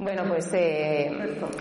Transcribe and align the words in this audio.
Bueno, 0.00 0.22
pues 0.28 0.48
eh, 0.52 1.10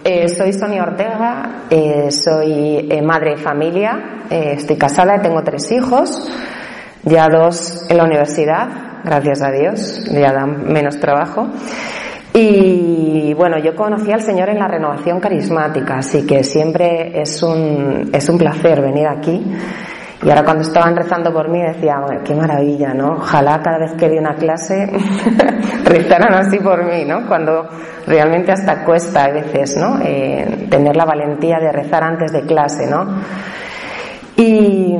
eh, 0.03 0.29
soy 0.29 0.53
Sonia 0.53 0.83
Ortega, 0.83 1.63
eh, 1.71 2.11
soy 2.11 2.87
madre 3.01 3.31
de 3.31 3.37
familia, 3.37 4.27
estoy 4.29 4.77
casada, 4.77 5.19
tengo 5.19 5.41
tres 5.41 5.71
hijos, 5.71 6.29
ya 7.01 7.29
dos 7.29 7.89
en 7.89 7.97
la 7.97 8.03
universidad, 8.03 9.01
gracias 9.03 9.41
a 9.41 9.49
Dios, 9.49 10.05
ya 10.11 10.33
dan 10.33 10.71
menos 10.71 10.99
trabajo. 10.99 11.47
Y 12.31 13.33
bueno, 13.33 13.57
yo 13.57 13.75
conocí 13.75 14.11
al 14.11 14.21
Señor 14.21 14.49
en 14.49 14.59
la 14.59 14.67
renovación 14.67 15.19
carismática, 15.19 15.97
así 15.97 16.27
que 16.27 16.43
siempre 16.43 17.19
es 17.19 17.41
un, 17.41 18.11
es 18.13 18.29
un 18.29 18.37
placer 18.37 18.81
venir 18.81 19.07
aquí 19.07 19.43
y 20.27 20.29
ahora 20.29 20.43
cuando 20.43 20.63
estaban 20.63 20.93
rezando 20.93 21.31
por 21.31 21.47
mí 21.47 21.61
decía, 21.61 22.03
qué 22.25 22.35
maravilla, 22.35 22.93
¿no? 22.93 23.13
Ojalá 23.13 23.61
cada 23.63 23.77
vez 23.77 23.93
que 23.93 24.09
di 24.09 24.17
una 24.17 24.35
clase 24.35 24.85
rezaran 25.85 26.33
así 26.33 26.59
por 26.59 26.83
mí, 26.83 27.05
¿no? 27.05 27.25
Cuando 27.25 27.65
realmente 28.05 28.51
hasta 28.51 28.83
cuesta 28.83 29.23
a 29.23 29.31
veces, 29.31 29.77
¿no? 29.77 30.01
Eh, 30.03 30.67
tener 30.69 30.97
la 30.97 31.05
valentía 31.05 31.59
de 31.59 31.71
rezar 31.71 32.03
antes 32.03 32.33
de 32.33 32.41
clase, 32.41 32.87
¿no? 32.87 33.07
Y, 34.35 34.97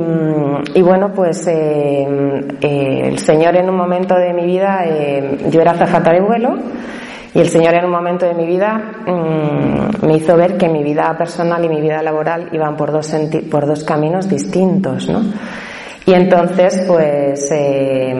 bueno, 0.80 1.12
pues 1.14 1.46
eh, 1.46 2.06
eh, 2.62 3.00
el 3.04 3.18
Señor 3.18 3.54
en 3.56 3.68
un 3.68 3.76
momento 3.76 4.14
de 4.14 4.32
mi 4.32 4.46
vida, 4.46 4.82
yo 5.50 5.60
era 5.60 5.74
zafata 5.74 6.10
de 6.10 6.22
vuelo, 6.22 6.54
y 7.34 7.40
el 7.40 7.48
Señor 7.48 7.74
en 7.74 7.84
un 7.84 7.90
momento 7.90 8.26
de 8.26 8.34
mi 8.34 8.46
vida 8.46 8.80
mm, 9.06 10.06
me 10.06 10.16
hizo 10.16 10.36
ver 10.36 10.56
que 10.56 10.68
mi 10.68 10.82
vida 10.82 11.14
personal 11.16 11.64
y 11.64 11.68
mi 11.68 11.80
vida 11.80 12.02
laboral 12.02 12.48
iban 12.52 12.76
por 12.76 12.92
dos, 12.92 13.14
por 13.50 13.66
dos 13.66 13.84
caminos 13.84 14.28
distintos, 14.28 15.08
¿no? 15.08 15.22
Y 16.06 16.14
entonces, 16.14 16.84
pues, 16.86 17.50
eh, 17.52 18.14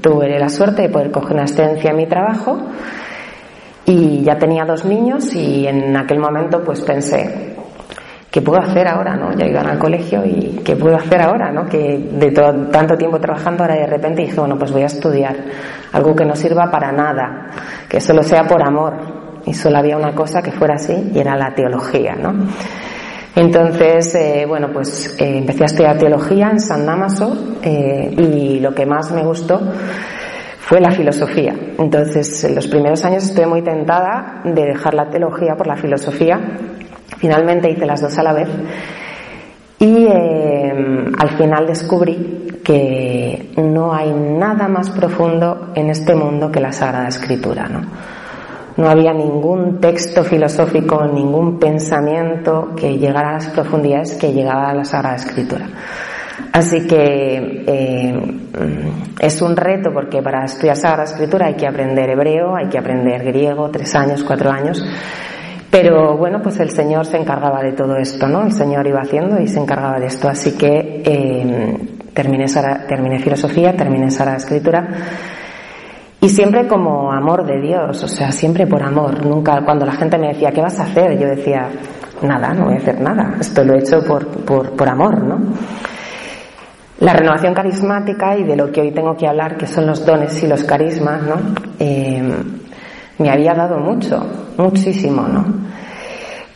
tuve 0.00 0.38
la 0.40 0.48
suerte 0.48 0.82
de 0.82 0.88
poder 0.88 1.12
coger 1.12 1.34
una 1.34 1.42
excedencia 1.42 1.90
en 1.90 1.96
mi 1.96 2.06
trabajo 2.06 2.58
y 3.84 4.22
ya 4.22 4.36
tenía 4.36 4.64
dos 4.64 4.84
niños 4.84 5.32
y 5.36 5.66
en 5.68 5.96
aquel 5.96 6.18
momento, 6.18 6.64
pues, 6.64 6.80
pensé, 6.80 7.57
¿qué 8.30 8.42
puedo 8.42 8.60
hacer 8.60 8.86
ahora? 8.86 9.16
¿no? 9.16 9.32
Ya 9.32 9.46
iban 9.46 9.66
al 9.66 9.78
colegio 9.78 10.24
y 10.24 10.60
¿qué 10.64 10.76
puedo 10.76 10.96
hacer 10.96 11.22
ahora? 11.22 11.50
¿no? 11.50 11.66
Que 11.66 11.98
de 11.98 12.30
tanto 12.30 12.96
tiempo 12.96 13.18
trabajando 13.18 13.64
ahora 13.64 13.76
de 13.76 13.86
repente 13.86 14.22
dije, 14.22 14.38
bueno, 14.38 14.56
pues 14.58 14.72
voy 14.72 14.82
a 14.82 14.86
estudiar 14.86 15.36
algo 15.92 16.14
que 16.14 16.24
no 16.24 16.36
sirva 16.36 16.70
para 16.70 16.92
nada, 16.92 17.46
que 17.88 18.00
solo 18.00 18.22
sea 18.22 18.44
por 18.44 18.62
amor. 18.62 19.18
Y 19.46 19.54
solo 19.54 19.78
había 19.78 19.96
una 19.96 20.14
cosa 20.14 20.42
que 20.42 20.52
fuera 20.52 20.74
así 20.74 21.10
y 21.14 21.18
era 21.18 21.34
la 21.36 21.54
teología, 21.54 22.14
¿no? 22.14 22.34
Entonces, 23.34 24.14
eh, 24.14 24.44
bueno, 24.46 24.68
pues 24.72 25.16
eh, 25.18 25.38
empecé 25.38 25.62
a 25.62 25.66
estudiar 25.66 25.96
teología 25.96 26.50
en 26.50 26.60
San 26.60 26.84
Damaso 26.84 27.56
eh, 27.62 28.14
y 28.18 28.58
lo 28.60 28.74
que 28.74 28.84
más 28.84 29.12
me 29.12 29.22
gustó 29.22 29.60
fue 30.58 30.80
la 30.80 30.90
filosofía. 30.90 31.54
Entonces, 31.78 32.44
en 32.44 32.56
los 32.56 32.66
primeros 32.66 33.04
años 33.04 33.24
estuve 33.24 33.46
muy 33.46 33.62
tentada 33.62 34.42
de 34.44 34.66
dejar 34.66 34.92
la 34.92 35.08
teología 35.08 35.54
por 35.56 35.66
la 35.66 35.76
filosofía 35.76 36.38
Finalmente 37.18 37.70
hice 37.70 37.86
las 37.86 38.00
dos 38.00 38.16
a 38.18 38.22
la 38.22 38.32
vez 38.32 38.48
y 39.80 40.06
eh, 40.06 40.72
al 41.18 41.30
final 41.36 41.66
descubrí 41.66 42.60
que 42.64 43.50
no 43.56 43.94
hay 43.94 44.10
nada 44.12 44.68
más 44.68 44.90
profundo 44.90 45.70
en 45.74 45.90
este 45.90 46.14
mundo 46.14 46.50
que 46.50 46.60
la 46.60 46.72
Sagrada 46.72 47.08
Escritura, 47.08 47.68
¿no? 47.68 47.82
No 48.76 48.88
había 48.88 49.12
ningún 49.12 49.80
texto 49.80 50.22
filosófico, 50.22 51.04
ningún 51.06 51.58
pensamiento 51.58 52.74
que 52.76 52.96
llegara 52.96 53.30
a 53.30 53.32
las 53.34 53.48
profundidades 53.48 54.14
que 54.14 54.32
llegaba 54.32 54.70
a 54.70 54.74
la 54.74 54.84
Sagrada 54.84 55.16
Escritura. 55.16 55.66
Así 56.52 56.86
que 56.86 57.64
eh, 57.66 58.40
es 59.20 59.42
un 59.42 59.56
reto 59.56 59.90
porque 59.92 60.22
para 60.22 60.44
estudiar 60.44 60.76
Sagrada 60.76 61.04
Escritura 61.04 61.46
hay 61.46 61.54
que 61.54 61.66
aprender 61.66 62.10
hebreo, 62.10 62.54
hay 62.54 62.68
que 62.68 62.78
aprender 62.78 63.24
griego, 63.24 63.68
tres 63.70 63.94
años, 63.94 64.22
cuatro 64.22 64.50
años. 64.50 64.84
Pero 65.70 66.16
bueno, 66.16 66.40
pues 66.42 66.58
el 66.60 66.70
Señor 66.70 67.04
se 67.04 67.18
encargaba 67.18 67.62
de 67.62 67.72
todo 67.72 67.96
esto, 67.96 68.26
¿no? 68.26 68.42
El 68.42 68.52
Señor 68.52 68.86
iba 68.86 69.00
haciendo 69.00 69.38
y 69.38 69.46
se 69.46 69.60
encargaba 69.60 69.98
de 69.98 70.06
esto. 70.06 70.28
Así 70.28 70.56
que 70.56 71.02
eh, 71.04 71.78
terminé, 72.14 72.46
terminé 72.88 73.18
filosofía, 73.18 73.76
terminé 73.76 74.10
Sara 74.10 74.36
Escritura. 74.36 74.88
Y 76.20 76.28
siempre 76.30 76.66
como 76.66 77.12
amor 77.12 77.46
de 77.46 77.60
Dios, 77.60 78.02
o 78.02 78.08
sea, 78.08 78.32
siempre 78.32 78.66
por 78.66 78.82
amor. 78.82 79.24
Nunca, 79.24 79.62
cuando 79.64 79.84
la 79.84 79.92
gente 79.92 80.16
me 80.18 80.28
decía, 80.28 80.50
¿qué 80.50 80.62
vas 80.62 80.80
a 80.80 80.84
hacer? 80.84 81.18
Yo 81.18 81.28
decía, 81.28 81.68
nada, 82.22 82.54
no 82.54 82.64
voy 82.64 82.74
a 82.74 82.78
hacer 82.78 83.00
nada. 83.00 83.34
Esto 83.38 83.62
lo 83.62 83.74
he 83.74 83.80
hecho 83.80 84.02
por, 84.04 84.26
por, 84.26 84.70
por 84.70 84.88
amor, 84.88 85.22
¿no? 85.22 85.38
La 87.00 87.12
renovación 87.12 87.54
carismática 87.54 88.36
y 88.36 88.42
de 88.42 88.56
lo 88.56 88.72
que 88.72 88.80
hoy 88.80 88.90
tengo 88.90 89.16
que 89.16 89.28
hablar, 89.28 89.56
que 89.56 89.68
son 89.68 89.86
los 89.86 90.04
dones 90.04 90.42
y 90.42 90.48
los 90.48 90.64
carismas, 90.64 91.22
¿no? 91.22 91.36
Eh, 91.78 92.32
me 93.18 93.30
había 93.30 93.54
dado 93.54 93.78
mucho, 93.78 94.24
muchísimo, 94.56 95.22
¿no? 95.22 95.44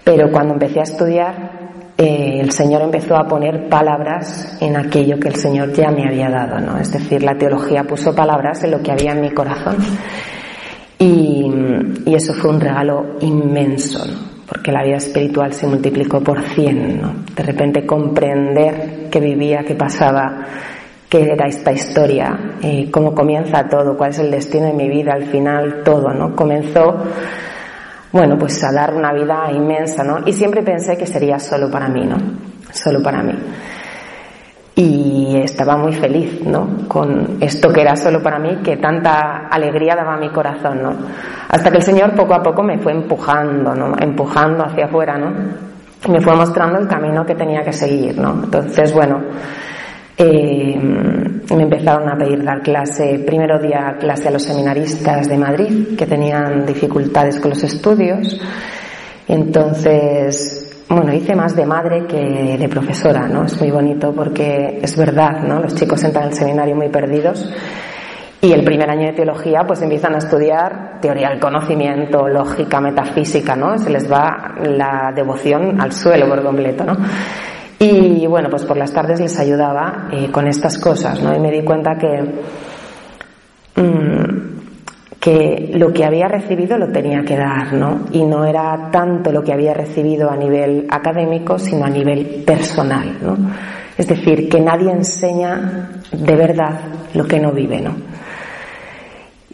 Pero 0.04 0.30
cuando 0.30 0.54
empecé 0.54 0.80
a 0.80 0.84
estudiar, 0.84 1.62
eh, 1.96 2.40
el 2.40 2.50
Señor 2.50 2.82
empezó 2.82 3.16
a 3.16 3.26
poner 3.26 3.68
palabras 3.68 4.56
en 4.60 4.76
aquello 4.76 5.18
que 5.20 5.28
el 5.28 5.36
Señor 5.36 5.72
ya 5.72 5.90
me 5.90 6.08
había 6.08 6.28
dado, 6.28 6.58
¿no? 6.58 6.78
Es 6.78 6.92
decir, 6.92 7.22
la 7.22 7.36
teología 7.36 7.84
puso 7.84 8.14
palabras 8.14 8.64
en 8.64 8.72
lo 8.72 8.82
que 8.82 8.92
había 8.92 9.12
en 9.12 9.20
mi 9.20 9.30
corazón. 9.30 9.76
Y, 10.98 11.50
eso 12.06 12.34
fue 12.34 12.50
un 12.50 12.60
regalo 12.60 13.16
inmenso, 13.20 14.04
¿no? 14.06 14.32
porque 14.46 14.70
la 14.70 14.84
vida 14.84 14.96
espiritual 14.96 15.52
se 15.54 15.66
multiplicó 15.66 16.20
por 16.20 16.42
cien, 16.42 17.00
¿no? 17.00 17.14
De 17.34 17.42
repente 17.42 17.86
comprender 17.86 19.08
qué 19.10 19.18
vivía, 19.18 19.64
qué 19.66 19.74
pasaba, 19.74 20.44
qué 21.12 21.30
era 21.30 21.46
esta 21.46 21.70
historia, 21.70 22.56
eh, 22.62 22.90
cómo 22.90 23.14
comienza 23.14 23.68
todo, 23.68 23.98
cuál 23.98 24.12
es 24.12 24.18
el 24.20 24.30
destino 24.30 24.68
de 24.68 24.72
mi 24.72 24.88
vida, 24.88 25.12
al 25.12 25.26
final 25.26 25.82
todo, 25.84 26.08
¿no? 26.08 26.34
Comenzó, 26.34 27.04
bueno, 28.10 28.38
pues 28.38 28.64
a 28.64 28.72
dar 28.72 28.94
una 28.94 29.12
vida 29.12 29.52
inmensa, 29.52 30.02
¿no? 30.04 30.20
Y 30.24 30.32
siempre 30.32 30.62
pensé 30.62 30.96
que 30.96 31.06
sería 31.06 31.38
solo 31.38 31.70
para 31.70 31.86
mí, 31.88 32.06
¿no? 32.06 32.16
Solo 32.70 33.02
para 33.02 33.22
mí. 33.22 33.34
Y 34.74 35.36
estaba 35.44 35.76
muy 35.76 35.92
feliz, 35.92 36.46
¿no? 36.46 36.88
Con 36.88 37.36
esto 37.42 37.70
que 37.70 37.82
era 37.82 37.94
solo 37.94 38.22
para 38.22 38.38
mí, 38.38 38.60
que 38.64 38.78
tanta 38.78 39.48
alegría 39.50 39.94
daba 39.94 40.14
a 40.14 40.18
mi 40.18 40.30
corazón, 40.30 40.82
¿no? 40.82 40.94
Hasta 41.46 41.70
que 41.70 41.76
el 41.76 41.82
Señor 41.82 42.14
poco 42.14 42.32
a 42.32 42.42
poco 42.42 42.62
me 42.62 42.78
fue 42.78 42.92
empujando, 42.92 43.74
¿no? 43.74 43.94
Empujando 44.00 44.64
hacia 44.64 44.86
afuera, 44.86 45.18
¿no? 45.18 45.30
Me 46.10 46.22
fue 46.22 46.34
mostrando 46.34 46.78
el 46.78 46.88
camino 46.88 47.26
que 47.26 47.34
tenía 47.34 47.60
que 47.60 47.74
seguir, 47.74 48.16
¿no? 48.18 48.44
Entonces, 48.44 48.94
bueno, 48.94 49.20
eh, 50.16 50.78
me 50.78 51.62
empezaron 51.62 52.08
a 52.08 52.16
pedir 52.16 52.44
dar 52.44 52.62
clase, 52.62 53.22
primero 53.26 53.58
día 53.58 53.96
clase 53.98 54.28
a 54.28 54.30
los 54.30 54.42
seminaristas 54.42 55.28
de 55.28 55.38
Madrid 55.38 55.96
que 55.96 56.06
tenían 56.06 56.66
dificultades 56.66 57.40
con 57.40 57.50
los 57.50 57.62
estudios. 57.64 58.40
Entonces, 59.28 60.84
bueno, 60.88 61.12
hice 61.14 61.34
más 61.34 61.56
de 61.56 61.64
madre 61.64 62.06
que 62.06 62.56
de 62.58 62.68
profesora, 62.68 63.26
¿no? 63.26 63.44
Es 63.44 63.58
muy 63.58 63.70
bonito 63.70 64.12
porque 64.14 64.78
es 64.82 64.96
verdad, 64.96 65.42
¿no? 65.42 65.60
Los 65.60 65.74
chicos 65.74 66.02
entran 66.04 66.24
al 66.26 66.34
seminario 66.34 66.76
muy 66.76 66.88
perdidos 66.88 67.50
y 68.42 68.52
el 68.52 68.64
primer 68.64 68.90
año 68.90 69.06
de 69.06 69.12
teología 69.12 69.62
pues 69.66 69.80
empiezan 69.82 70.16
a 70.16 70.18
estudiar 70.18 70.98
teoría 71.00 71.30
del 71.30 71.38
conocimiento, 71.38 72.28
lógica, 72.28 72.80
metafísica, 72.80 73.54
¿no? 73.54 73.78
Se 73.78 73.88
les 73.88 74.10
va 74.10 74.56
la 74.62 75.12
devoción 75.14 75.80
al 75.80 75.92
suelo 75.92 76.28
por 76.28 76.42
completo, 76.42 76.84
¿no? 76.84 76.96
Y 77.82 78.28
bueno, 78.28 78.48
pues 78.48 78.65
por 78.65 78.76
las 78.76 78.93
tardes 78.93 79.19
les 79.19 79.37
ayudaba 79.41 80.09
eh, 80.12 80.31
con 80.31 80.47
estas 80.47 80.78
cosas, 80.78 81.20
¿no? 81.20 81.34
Y 81.34 81.41
me 81.41 81.50
di 81.50 81.65
cuenta 81.65 81.97
que, 81.98 82.22
mm, 83.75 85.19
que 85.19 85.72
lo 85.75 85.92
que 85.92 86.04
había 86.04 86.28
recibido 86.28 86.78
lo 86.78 86.92
tenía 86.92 87.25
que 87.25 87.37
dar, 87.37 87.72
¿no? 87.72 88.03
Y 88.12 88.25
no 88.25 88.44
era 88.44 88.88
tanto 88.92 89.32
lo 89.32 89.42
que 89.42 89.53
había 89.53 89.75
recibido 89.75 90.31
a 90.31 90.37
nivel 90.37 90.87
académico, 90.88 91.59
sino 91.59 91.84
a 91.84 91.91
nivel 91.91 92.44
personal, 92.47 93.19
¿no? 93.21 93.37
Es 93.98 94.06
decir, 94.06 94.48
que 94.48 94.60
nadie 94.60 94.92
enseña 94.92 95.91
de 96.12 96.37
verdad 96.37 96.82
lo 97.15 97.25
que 97.25 97.41
no 97.41 97.50
vive, 97.50 97.81
¿no? 97.81 98.11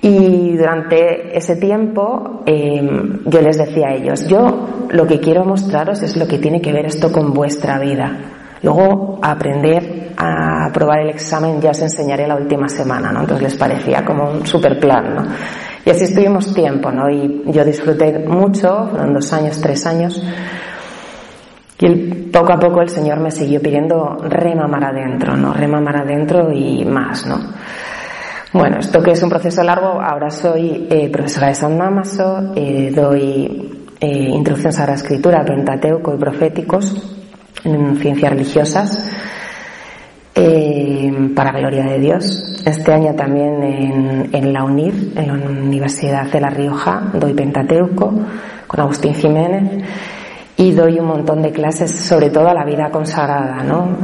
Y 0.08 0.56
durante 0.56 1.36
ese 1.36 1.56
tiempo 1.56 2.42
em, 2.46 3.20
yo 3.26 3.42
les 3.42 3.58
decía 3.58 3.88
a 3.88 3.94
ellos, 3.94 4.26
yo 4.26 4.86
lo 4.88 5.06
que 5.06 5.20
quiero 5.20 5.44
mostraros 5.44 6.02
es 6.02 6.16
lo 6.16 6.26
que 6.26 6.38
tiene 6.38 6.62
que 6.62 6.72
ver 6.72 6.86
esto 6.86 7.12
con 7.12 7.34
vuestra 7.34 7.78
vida. 7.78 8.16
Luego 8.62 9.18
aprender 9.20 10.14
a 10.16 10.68
aprobar 10.68 11.00
el 11.00 11.10
examen 11.10 11.60
ya 11.60 11.72
os 11.72 11.82
enseñaré 11.82 12.26
la 12.26 12.36
última 12.36 12.70
semana, 12.70 13.12
¿no? 13.12 13.20
Entonces 13.20 13.42
les 13.42 13.54
parecía 13.56 14.02
como 14.02 14.30
un 14.30 14.46
super 14.46 14.80
plan, 14.80 15.14
¿no? 15.14 15.26
Y 15.84 15.90
así 15.90 16.04
estuvimos 16.04 16.54
tiempo, 16.54 16.90
¿no? 16.90 17.10
Y 17.10 17.42
yo 17.48 17.62
disfruté 17.62 18.18
mucho, 18.20 18.88
fueron 18.90 19.12
dos 19.12 19.30
años, 19.34 19.60
tres 19.60 19.84
años. 19.84 20.22
Y 21.80 22.14
poco 22.32 22.54
a 22.54 22.58
poco 22.58 22.80
el 22.80 22.88
Señor 22.88 23.20
me 23.20 23.30
siguió 23.30 23.60
pidiendo 23.60 24.16
remamar 24.22 24.84
adentro, 24.84 25.36
¿no? 25.36 25.52
Remamar 25.52 25.98
adentro 25.98 26.50
y 26.50 26.82
más, 26.86 27.26
¿no? 27.26 27.36
Bueno, 28.52 28.78
esto 28.78 29.02
que 29.02 29.10
es 29.10 29.22
un 29.22 29.28
proceso 29.28 29.62
largo, 29.62 30.00
ahora 30.00 30.30
soy 30.30 30.86
eh, 30.88 31.10
profesora 31.10 31.48
de 31.48 31.54
San 31.54 31.76
Damaso, 31.76 32.52
eh, 32.56 32.90
doy 32.94 33.86
eh, 34.00 34.06
introducciones 34.06 34.78
a 34.80 34.86
la 34.86 34.94
escritura, 34.94 35.44
pentateuco 35.44 36.14
y 36.14 36.18
proféticos 36.18 36.94
en 37.64 37.96
ciencias 37.96 38.32
religiosas. 38.32 39.10
Eh, 40.40 41.32
para 41.34 41.50
gloria 41.50 41.84
de 41.84 41.98
Dios. 41.98 42.62
Este 42.64 42.92
año 42.92 43.12
también 43.14 43.60
en, 43.60 44.30
en, 44.32 44.52
la 44.52 44.62
UNIR, 44.62 44.94
en 45.16 45.26
la 45.26 45.32
Universidad 45.32 46.30
de 46.30 46.40
La 46.40 46.48
Rioja, 46.48 47.10
doy 47.14 47.34
Pentateuco 47.34 48.14
con 48.68 48.80
Agustín 48.80 49.14
Jiménez 49.14 49.84
y 50.56 50.70
doy 50.72 51.00
un 51.00 51.06
montón 51.06 51.42
de 51.42 51.50
clases 51.50 51.90
sobre 51.90 52.30
todo 52.30 52.48
a 52.48 52.54
la 52.54 52.64
vida 52.64 52.88
consagrada, 52.90 53.64
¿no? 53.64 53.96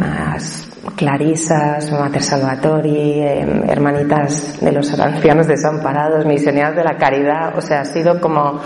Clarisas, 0.96 1.90
Mater 1.92 2.22
Salvatori, 2.22 3.20
em, 3.20 3.68
hermanitas 3.68 4.60
de 4.60 4.72
los 4.72 4.98
ancianos 4.98 5.46
desamparados, 5.46 6.24
misioneras 6.26 6.76
de 6.76 6.84
la 6.84 6.96
caridad, 6.96 7.56
o 7.56 7.60
sea, 7.60 7.80
ha 7.80 7.84
sido 7.84 8.20
como 8.20 8.60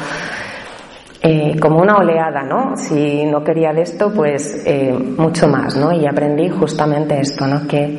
eh, 1.21 1.59
como 1.59 1.81
una 1.81 1.97
oleada, 1.97 2.45
¿no? 2.45 2.77
Si 2.77 3.27
no 3.27 3.43
quería 3.43 3.73
de 3.73 3.83
esto, 3.83 4.13
pues 4.15 4.63
eh, 4.65 4.93
mucho 4.93 5.49
más, 5.49 5.77
¿no? 5.77 5.93
Y 5.93 6.07
aprendí 6.07 6.49
justamente 6.49 7.19
esto, 7.19 7.45
¿no? 7.45 7.67
Que 7.67 7.99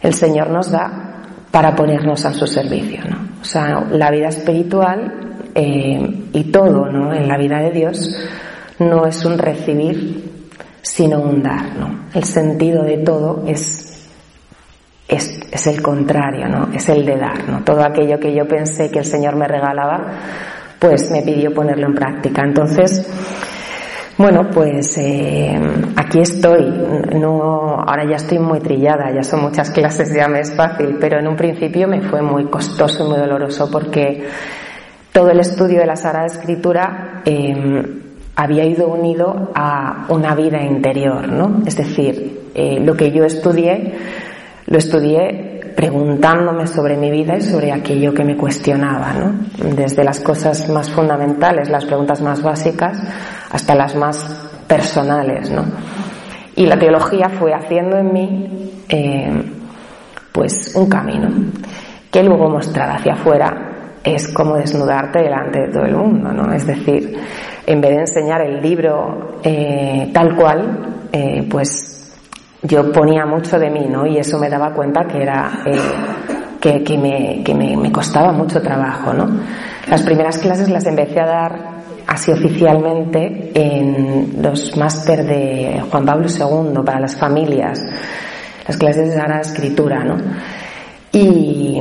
el 0.00 0.12
Señor 0.12 0.50
nos 0.50 0.72
da 0.72 1.12
para 1.52 1.76
ponernos 1.76 2.24
a 2.24 2.32
su 2.32 2.46
servicio, 2.48 3.02
¿no? 3.08 3.40
O 3.40 3.44
sea, 3.44 3.86
la 3.88 4.10
vida 4.10 4.28
espiritual 4.28 5.36
eh, 5.54 6.28
y 6.32 6.44
todo, 6.50 6.90
¿no? 6.90 7.14
En 7.14 7.28
la 7.28 7.38
vida 7.38 7.60
de 7.60 7.70
Dios 7.70 8.16
no 8.80 9.06
es 9.06 9.24
un 9.24 9.38
recibir, 9.38 10.31
sino 10.82 11.20
un 11.20 11.42
dar, 11.42 11.76
¿no? 11.76 12.06
El 12.12 12.24
sentido 12.24 12.82
de 12.82 12.98
todo 12.98 13.44
es, 13.46 14.08
es, 15.08 15.40
es 15.50 15.66
el 15.68 15.80
contrario, 15.80 16.48
¿no? 16.48 16.68
Es 16.74 16.88
el 16.88 17.06
de 17.06 17.16
dar, 17.16 17.48
¿no? 17.48 17.62
Todo 17.62 17.82
aquello 17.82 18.18
que 18.18 18.34
yo 18.34 18.46
pensé 18.46 18.90
que 18.90 18.98
el 18.98 19.04
Señor 19.04 19.36
me 19.36 19.46
regalaba, 19.46 20.04
pues 20.78 21.10
me 21.10 21.22
pidió 21.22 21.54
ponerlo 21.54 21.86
en 21.86 21.94
práctica. 21.94 22.42
Entonces, 22.42 23.06
bueno, 24.18 24.50
pues 24.52 24.98
eh, 24.98 25.58
aquí 25.96 26.20
estoy. 26.20 26.64
No, 27.18 27.80
ahora 27.80 28.04
ya 28.04 28.16
estoy 28.16 28.38
muy 28.38 28.60
trillada, 28.60 29.10
ya 29.14 29.22
son 29.22 29.42
muchas 29.42 29.70
clases, 29.70 30.12
ya 30.14 30.28
me 30.28 30.40
es 30.40 30.52
fácil, 30.54 30.96
pero 31.00 31.20
en 31.20 31.28
un 31.28 31.36
principio 31.36 31.88
me 31.88 32.02
fue 32.02 32.20
muy 32.20 32.46
costoso 32.46 33.04
y 33.04 33.08
muy 33.08 33.18
doloroso 33.18 33.70
porque 33.70 34.28
todo 35.12 35.30
el 35.30 35.40
estudio 35.40 35.80
de 35.80 35.86
la 35.86 35.96
Sagrada 35.96 36.26
Escritura 36.26 37.22
em, 37.24 38.01
había 38.36 38.64
ido 38.64 38.88
unido 38.88 39.50
a 39.54 40.06
una 40.08 40.34
vida 40.34 40.62
interior, 40.62 41.28
¿no? 41.28 41.62
Es 41.66 41.76
decir, 41.76 42.50
eh, 42.54 42.80
lo 42.80 42.96
que 42.96 43.10
yo 43.10 43.24
estudié, 43.24 43.94
lo 44.66 44.78
estudié 44.78 45.72
preguntándome 45.76 46.66
sobre 46.66 46.96
mi 46.96 47.10
vida 47.10 47.36
y 47.36 47.40
sobre 47.40 47.72
aquello 47.72 48.12
que 48.12 48.24
me 48.24 48.36
cuestionaba, 48.36 49.12
¿no? 49.12 49.34
Desde 49.74 50.04
las 50.04 50.20
cosas 50.20 50.68
más 50.68 50.90
fundamentales, 50.90 51.68
las 51.70 51.84
preguntas 51.84 52.20
más 52.20 52.42
básicas, 52.42 52.98
hasta 53.50 53.74
las 53.74 53.94
más 53.96 54.24
personales, 54.66 55.50
¿no? 55.50 55.64
Y 56.54 56.66
la 56.66 56.78
teología 56.78 57.28
fue 57.30 57.52
haciendo 57.54 57.96
en 57.96 58.12
mí, 58.12 58.72
eh, 58.88 59.42
pues, 60.32 60.74
un 60.74 60.88
camino 60.88 61.28
que 62.10 62.22
luego 62.22 62.48
mostrar 62.50 62.90
hacia 62.90 63.14
afuera 63.14 63.98
es 64.04 64.28
como 64.28 64.56
desnudarte 64.56 65.20
delante 65.20 65.60
de 65.60 65.68
todo 65.68 65.84
el 65.84 65.96
mundo, 65.96 66.32
¿no? 66.32 66.52
Es 66.52 66.66
decir, 66.66 67.18
en 67.66 67.80
vez 67.80 67.90
de 67.92 68.00
enseñar 68.00 68.40
el 68.42 68.60
libro 68.60 69.38
eh, 69.42 70.10
tal 70.12 70.36
cual, 70.36 71.08
eh, 71.12 71.46
pues 71.50 72.12
yo 72.62 72.92
ponía 72.92 73.26
mucho 73.26 73.58
de 73.58 73.70
mí, 73.70 73.86
¿no? 73.88 74.06
Y 74.06 74.18
eso 74.18 74.38
me 74.38 74.48
daba 74.48 74.72
cuenta 74.72 75.04
que 75.06 75.22
era 75.22 75.62
eh, 75.66 75.78
que, 76.60 76.82
que, 76.82 76.96
me, 76.96 77.42
que 77.44 77.54
me, 77.54 77.76
me, 77.76 77.90
costaba 77.90 78.32
mucho 78.32 78.60
trabajo, 78.62 79.12
¿no? 79.12 79.28
Las 79.88 80.02
primeras 80.02 80.38
clases 80.38 80.68
las 80.68 80.86
empecé 80.86 81.20
a 81.20 81.26
dar 81.26 81.72
así 82.06 82.30
oficialmente 82.30 83.50
en 83.54 84.42
los 84.42 84.76
máster 84.76 85.24
de 85.24 85.82
Juan 85.90 86.04
Pablo 86.04 86.26
II 86.28 86.82
para 86.84 87.00
las 87.00 87.16
familias, 87.16 87.80
las 88.66 88.76
clases 88.76 89.08
de 89.08 89.16
Sagrada 89.16 89.40
Escritura, 89.40 90.04
¿no? 90.04 90.16
Y, 91.12 91.80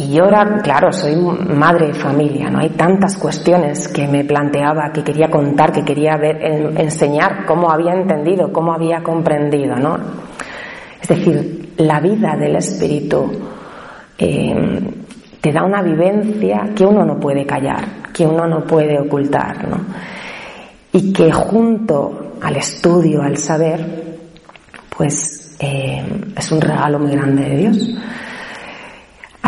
y 0.00 0.12
yo 0.12 0.26
ahora, 0.26 0.60
claro, 0.62 0.92
soy 0.92 1.16
madre 1.16 1.88
de 1.88 1.94
familia, 1.94 2.48
¿no? 2.48 2.60
Hay 2.60 2.68
tantas 2.70 3.16
cuestiones 3.16 3.88
que 3.88 4.06
me 4.06 4.22
planteaba, 4.22 4.92
que 4.92 5.02
quería 5.02 5.28
contar, 5.28 5.72
que 5.72 5.84
quería 5.84 6.16
ver, 6.16 6.40
enseñar 6.78 7.44
cómo 7.44 7.68
había 7.68 7.94
entendido, 7.94 8.52
cómo 8.52 8.72
había 8.72 9.02
comprendido, 9.02 9.74
¿no? 9.74 9.98
Es 11.02 11.08
decir, 11.08 11.74
la 11.78 11.98
vida 11.98 12.36
del 12.36 12.54
espíritu 12.54 13.28
eh, 14.16 14.80
te 15.40 15.52
da 15.52 15.64
una 15.64 15.82
vivencia 15.82 16.70
que 16.76 16.86
uno 16.86 17.04
no 17.04 17.18
puede 17.18 17.44
callar, 17.44 17.84
que 18.12 18.24
uno 18.24 18.46
no 18.46 18.60
puede 18.60 19.00
ocultar, 19.00 19.66
¿no? 19.66 19.78
Y 20.92 21.12
que 21.12 21.32
junto 21.32 22.34
al 22.40 22.54
estudio, 22.54 23.20
al 23.20 23.36
saber, 23.36 23.84
pues 24.96 25.56
eh, 25.58 26.04
es 26.36 26.52
un 26.52 26.60
regalo 26.60 27.00
muy 27.00 27.10
grande 27.10 27.42
de 27.42 27.56
Dios 27.56 27.98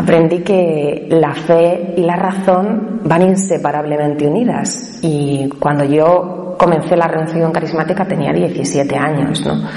aprendí 0.00 0.40
que 0.40 1.06
la 1.10 1.34
fe 1.34 1.94
y 1.96 2.02
la 2.02 2.16
razón 2.16 3.00
van 3.04 3.22
inseparablemente 3.22 4.26
unidas. 4.26 4.98
Y 5.02 5.48
cuando 5.58 5.84
yo 5.84 6.54
comencé 6.58 6.96
la 6.96 7.06
renovación 7.06 7.52
carismática 7.52 8.06
tenía 8.06 8.32
17 8.32 8.96
años, 8.96 9.44
¿no? 9.44 9.68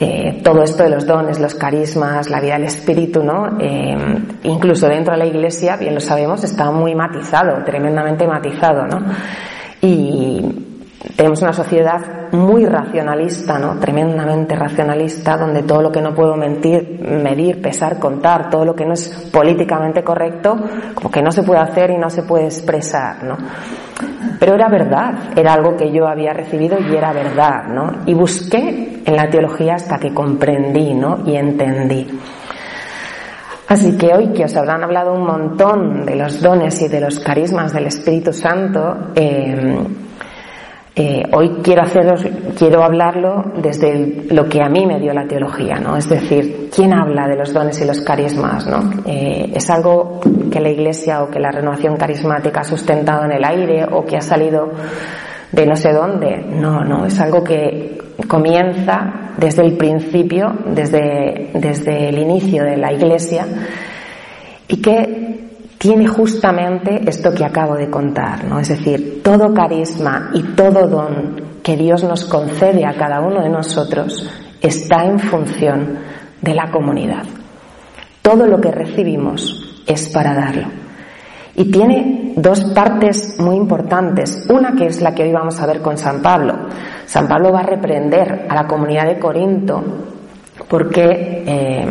Eh, 0.00 0.40
todo 0.42 0.62
esto 0.64 0.82
de 0.82 0.90
los 0.90 1.06
dones, 1.06 1.38
los 1.38 1.54
carismas, 1.54 2.28
la 2.28 2.40
vida 2.40 2.54
del 2.54 2.64
espíritu, 2.64 3.22
¿no? 3.22 3.56
Eh, 3.60 3.96
incluso 4.42 4.88
dentro 4.88 5.12
de 5.12 5.18
la 5.18 5.26
iglesia, 5.26 5.76
bien 5.76 5.94
lo 5.94 6.00
sabemos, 6.00 6.42
está 6.42 6.70
muy 6.72 6.94
matizado, 6.94 7.62
tremendamente 7.64 8.26
matizado, 8.26 8.86
¿no? 8.86 9.00
Y 9.80 10.71
tenemos 11.16 11.42
una 11.42 11.52
sociedad 11.52 12.30
muy 12.32 12.64
racionalista, 12.64 13.58
¿no? 13.58 13.78
Tremendamente 13.78 14.54
racionalista, 14.54 15.36
donde 15.36 15.62
todo 15.62 15.82
lo 15.82 15.92
que 15.92 16.00
no 16.00 16.14
puedo 16.14 16.36
mentir, 16.36 17.00
medir, 17.00 17.60
pesar, 17.60 17.98
contar, 17.98 18.48
todo 18.48 18.64
lo 18.64 18.74
que 18.74 18.86
no 18.86 18.94
es 18.94 19.08
políticamente 19.32 20.04
correcto, 20.04 20.56
como 20.94 21.10
que 21.10 21.22
no 21.22 21.32
se 21.32 21.42
puede 21.42 21.60
hacer 21.60 21.90
y 21.90 21.98
no 21.98 22.08
se 22.08 22.22
puede 22.22 22.44
expresar, 22.44 23.24
¿no? 23.24 23.36
Pero 24.38 24.54
era 24.54 24.68
verdad, 24.68 25.14
era 25.36 25.54
algo 25.54 25.76
que 25.76 25.90
yo 25.90 26.06
había 26.06 26.32
recibido 26.32 26.78
y 26.80 26.94
era 26.94 27.12
verdad, 27.12 27.64
¿no? 27.68 27.90
Y 28.06 28.14
busqué 28.14 29.02
en 29.04 29.16
la 29.16 29.28
teología 29.28 29.74
hasta 29.74 29.98
que 29.98 30.14
comprendí, 30.14 30.94
¿no? 30.94 31.20
Y 31.26 31.36
entendí. 31.36 32.06
Así 33.68 33.96
que 33.96 34.14
hoy 34.14 34.28
que 34.28 34.44
os 34.44 34.56
habrán 34.56 34.84
hablado 34.84 35.14
un 35.14 35.24
montón 35.24 36.04
de 36.04 36.14
los 36.14 36.40
dones 36.42 36.80
y 36.82 36.88
de 36.88 37.00
los 37.00 37.18
carismas 37.20 37.72
del 37.72 37.86
Espíritu 37.86 38.32
Santo, 38.32 39.12
eh, 39.14 39.78
eh, 40.94 41.22
hoy 41.32 41.60
quiero 41.62 41.82
haceros, 41.82 42.22
quiero 42.58 42.82
hablarlo 42.84 43.44
desde 43.56 44.26
lo 44.30 44.46
que 44.46 44.60
a 44.62 44.68
mí 44.68 44.84
me 44.84 45.00
dio 45.00 45.14
la 45.14 45.26
teología, 45.26 45.76
¿no? 45.76 45.96
Es 45.96 46.06
decir, 46.06 46.68
¿quién 46.74 46.92
habla 46.92 47.26
de 47.26 47.36
los 47.36 47.54
dones 47.54 47.80
y 47.80 47.86
los 47.86 48.02
carismas, 48.02 48.66
no? 48.66 49.02
Eh, 49.06 49.50
¿Es 49.54 49.70
algo 49.70 50.20
que 50.50 50.60
la 50.60 50.68
Iglesia 50.68 51.22
o 51.22 51.30
que 51.30 51.40
la 51.40 51.50
renovación 51.50 51.96
carismática 51.96 52.60
ha 52.60 52.64
sustentado 52.64 53.24
en 53.24 53.32
el 53.32 53.42
aire 53.42 53.86
o 53.90 54.04
que 54.04 54.18
ha 54.18 54.20
salido 54.20 54.70
de 55.50 55.66
no 55.66 55.76
sé 55.76 55.94
dónde? 55.94 56.44
No, 56.60 56.84
no, 56.84 57.06
es 57.06 57.18
algo 57.20 57.42
que 57.42 57.98
comienza 58.28 59.32
desde 59.38 59.62
el 59.62 59.78
principio, 59.78 60.52
desde, 60.66 61.52
desde 61.54 62.10
el 62.10 62.18
inicio 62.18 62.64
de 62.64 62.76
la 62.76 62.92
Iglesia 62.92 63.46
y 64.68 64.82
que 64.82 65.51
tiene 65.82 66.06
justamente 66.06 67.00
esto 67.08 67.34
que 67.34 67.44
acabo 67.44 67.74
de 67.74 67.90
contar, 67.90 68.44
¿no? 68.44 68.60
Es 68.60 68.68
decir, 68.68 69.20
todo 69.20 69.52
carisma 69.52 70.30
y 70.32 70.54
todo 70.54 70.86
don 70.86 71.58
que 71.60 71.76
Dios 71.76 72.04
nos 72.04 72.24
concede 72.24 72.86
a 72.86 72.94
cada 72.94 73.20
uno 73.20 73.42
de 73.42 73.48
nosotros 73.48 74.30
está 74.60 75.04
en 75.04 75.18
función 75.18 75.98
de 76.40 76.54
la 76.54 76.70
comunidad. 76.70 77.24
Todo 78.22 78.46
lo 78.46 78.60
que 78.60 78.70
recibimos 78.70 79.82
es 79.84 80.08
para 80.10 80.34
darlo. 80.34 80.68
Y 81.56 81.68
tiene 81.72 82.34
dos 82.36 82.62
partes 82.66 83.40
muy 83.40 83.56
importantes. 83.56 84.46
Una 84.48 84.76
que 84.76 84.86
es 84.86 85.02
la 85.02 85.12
que 85.12 85.24
hoy 85.24 85.32
vamos 85.32 85.60
a 85.60 85.66
ver 85.66 85.80
con 85.80 85.98
San 85.98 86.22
Pablo. 86.22 86.68
San 87.06 87.26
Pablo 87.26 87.50
va 87.50 87.58
a 87.58 87.66
reprender 87.66 88.46
a 88.48 88.54
la 88.54 88.68
comunidad 88.68 89.08
de 89.08 89.18
Corinto 89.18 89.82
porque 90.68 91.42
eh, 91.44 91.90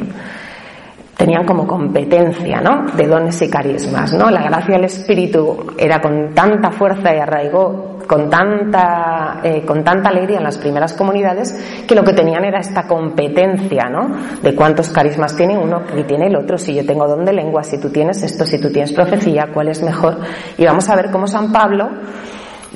tenían 1.22 1.46
como 1.46 1.68
competencia, 1.68 2.62
¿no? 2.62 2.88
De 2.96 3.06
dones 3.06 3.40
y 3.44 3.48
carismas, 3.48 4.12
¿no? 4.12 4.32
La 4.32 4.42
gracia 4.42 4.74
del 4.74 4.86
Espíritu 4.86 5.68
era 5.78 6.02
con 6.02 6.34
tanta 6.34 6.72
fuerza 6.72 7.16
y 7.16 7.20
arraigó 7.20 8.00
con 8.08 8.28
tanta, 8.28 9.40
eh, 9.44 9.64
con 9.64 9.84
tanta 9.84 10.10
alegría 10.10 10.40
en 10.40 10.44
las 10.44 10.58
primeras 10.58 10.94
comunidades 10.94 11.84
que 11.88 11.94
lo 11.94 12.04
que 12.04 12.14
tenían 12.14 12.44
era 12.44 12.60
esta 12.60 12.88
competencia, 12.88 13.84
¿no? 13.88 14.18
De 14.42 14.56
cuántos 14.56 14.90
carismas 14.90 15.36
tiene 15.36 15.56
uno 15.56 15.84
y 15.96 16.02
tiene 16.06 16.26
el 16.26 16.36
otro. 16.36 16.58
Si 16.58 16.74
yo 16.74 16.84
tengo 16.88 17.08
don 17.08 17.24
de 17.24 17.34
lengua, 17.34 17.62
si 17.62 17.80
tú 17.80 17.92
tienes 17.92 18.24
esto, 18.24 18.44
si 18.44 18.60
tú 18.60 18.72
tienes 18.72 18.92
profecía, 18.92 19.50
¿cuál 19.54 19.68
es 19.68 19.84
mejor? 19.84 20.18
Y 20.58 20.66
vamos 20.66 20.90
a 20.90 20.96
ver 20.96 21.12
cómo 21.12 21.28
San 21.28 21.52
Pablo 21.52 21.88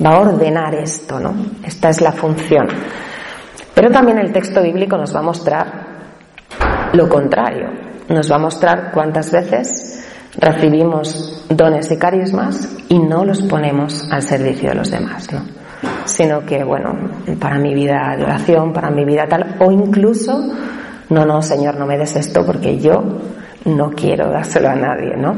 va 0.06 0.12
a 0.12 0.20
ordenar 0.20 0.76
esto, 0.76 1.20
¿no? 1.20 1.34
Esta 1.64 1.90
es 1.90 2.00
la 2.00 2.12
función. 2.12 2.68
Pero 3.74 3.90
también 3.90 4.20
el 4.20 4.32
texto 4.32 4.62
bíblico 4.62 4.98
nos 4.98 5.16
va 5.16 5.22
a 5.22 5.24
mostrar 5.24 5.66
lo 6.94 7.10
contrario 7.10 7.85
nos 8.10 8.32
va 8.32 8.36
a 8.36 8.40
mostrar 8.40 8.92
cuántas 8.94 9.32
veces 9.32 10.08
recibimos 10.38 11.46
dones 11.50 11.92
y 11.92 11.98
carismas 11.98 12.70
y 12.90 13.00
no 13.00 13.24
los 13.26 13.42
ponemos 13.44 14.08
al 14.12 14.22
servicio 14.22 14.70
de 14.70 14.76
los 14.76 14.92
demás, 14.92 15.32
¿no? 15.32 15.42
Sino 16.06 16.46
que, 16.46 16.64
bueno, 16.64 16.94
para 17.40 17.58
mi 17.58 17.74
vida 17.74 18.16
de 18.18 18.24
oración, 18.24 18.74
para 18.74 18.90
mi 18.90 19.06
vida 19.06 19.26
tal, 19.28 19.56
o 19.60 19.72
incluso 19.72 20.52
No, 21.10 21.24
no, 21.24 21.42
Señor, 21.42 21.78
no 21.78 21.86
me 21.86 21.98
des 21.98 22.16
esto 22.16 22.44
porque 22.46 22.80
yo 22.80 23.04
no 23.66 23.92
quiero 23.92 24.32
dárselo 24.32 24.70
a 24.70 24.76
nadie, 24.76 25.16
¿no? 25.16 25.36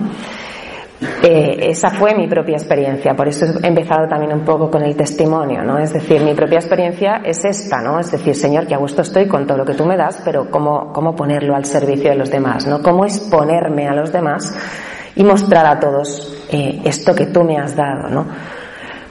Eh, 0.99 1.69
esa 1.69 1.91
fue 1.91 2.15
mi 2.15 2.27
propia 2.27 2.55
experiencia, 2.55 3.13
por 3.13 3.27
eso 3.27 3.45
he 3.61 3.67
empezado 3.67 4.07
también 4.07 4.33
un 4.33 4.43
poco 4.43 4.71
con 4.71 4.81
el 4.81 4.95
testimonio, 4.95 5.63
¿no? 5.63 5.77
Es 5.77 5.93
decir, 5.93 6.21
mi 6.23 6.33
propia 6.33 6.57
experiencia 6.57 7.21
es 7.23 7.45
esta, 7.45 7.81
¿no? 7.81 7.99
Es 7.99 8.09
decir, 8.09 8.35
Señor, 8.35 8.65
que 8.65 8.73
a 8.73 8.79
gusto 8.79 9.03
estoy 9.03 9.27
con 9.27 9.45
todo 9.45 9.59
lo 9.59 9.65
que 9.65 9.75
tú 9.75 9.85
me 9.85 9.95
das, 9.95 10.19
pero 10.25 10.49
cómo, 10.49 10.91
cómo 10.91 11.15
ponerlo 11.15 11.55
al 11.55 11.65
servicio 11.65 12.09
de 12.09 12.15
los 12.15 12.31
demás, 12.31 12.65
¿no? 12.65 12.81
Cómo 12.81 13.05
exponerme 13.05 13.87
a 13.87 13.93
los 13.93 14.11
demás 14.11 14.57
y 15.15 15.23
mostrar 15.23 15.67
a 15.67 15.79
todos 15.79 16.45
eh, 16.49 16.81
esto 16.83 17.13
que 17.13 17.27
tú 17.27 17.43
me 17.43 17.57
has 17.57 17.75
dado, 17.75 18.09
¿no? 18.09 18.25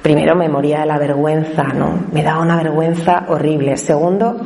Primero 0.02 0.34
me 0.34 0.48
moría 0.48 0.80
de 0.80 0.86
la 0.86 0.98
vergüenza, 0.98 1.64
¿no? 1.64 2.06
Me 2.12 2.22
daba 2.22 2.42
una 2.42 2.56
vergüenza 2.56 3.26
horrible. 3.28 3.76
Segundo, 3.76 4.40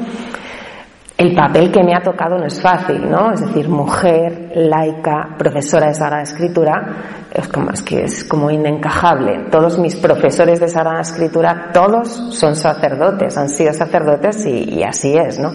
el 1.21 1.35
papel 1.35 1.71
que 1.71 1.85
me 1.85 1.95
ha 1.95 2.00
tocado 2.00 2.39
no 2.39 2.47
es 2.47 2.59
fácil, 2.62 3.11
¿no? 3.11 3.31
Es 3.31 3.43
decir, 3.43 3.69
mujer, 3.69 4.53
laica, 4.55 5.37
profesora 5.37 5.89
de 5.89 5.95
Sagrada 5.95 6.23
Escritura, 6.23 7.29
es 7.31 7.47
como, 7.47 7.71
es 7.71 7.83
que 7.83 8.05
es 8.05 8.25
como 8.25 8.50
inencajable. 8.50 9.50
Todos 9.50 9.79
mis 9.79 9.97
profesores 9.97 10.61
de 10.61 10.69
Sagrada 10.69 11.03
Escritura, 11.03 11.73
todos 11.75 12.09
son 12.09 12.57
sacerdotes, 12.57 13.37
han 13.37 13.50
sido 13.50 13.75
sacerdotes 13.75 14.47
y, 14.47 14.83
así 14.83 15.15
es, 15.15 15.39
¿no? 15.39 15.53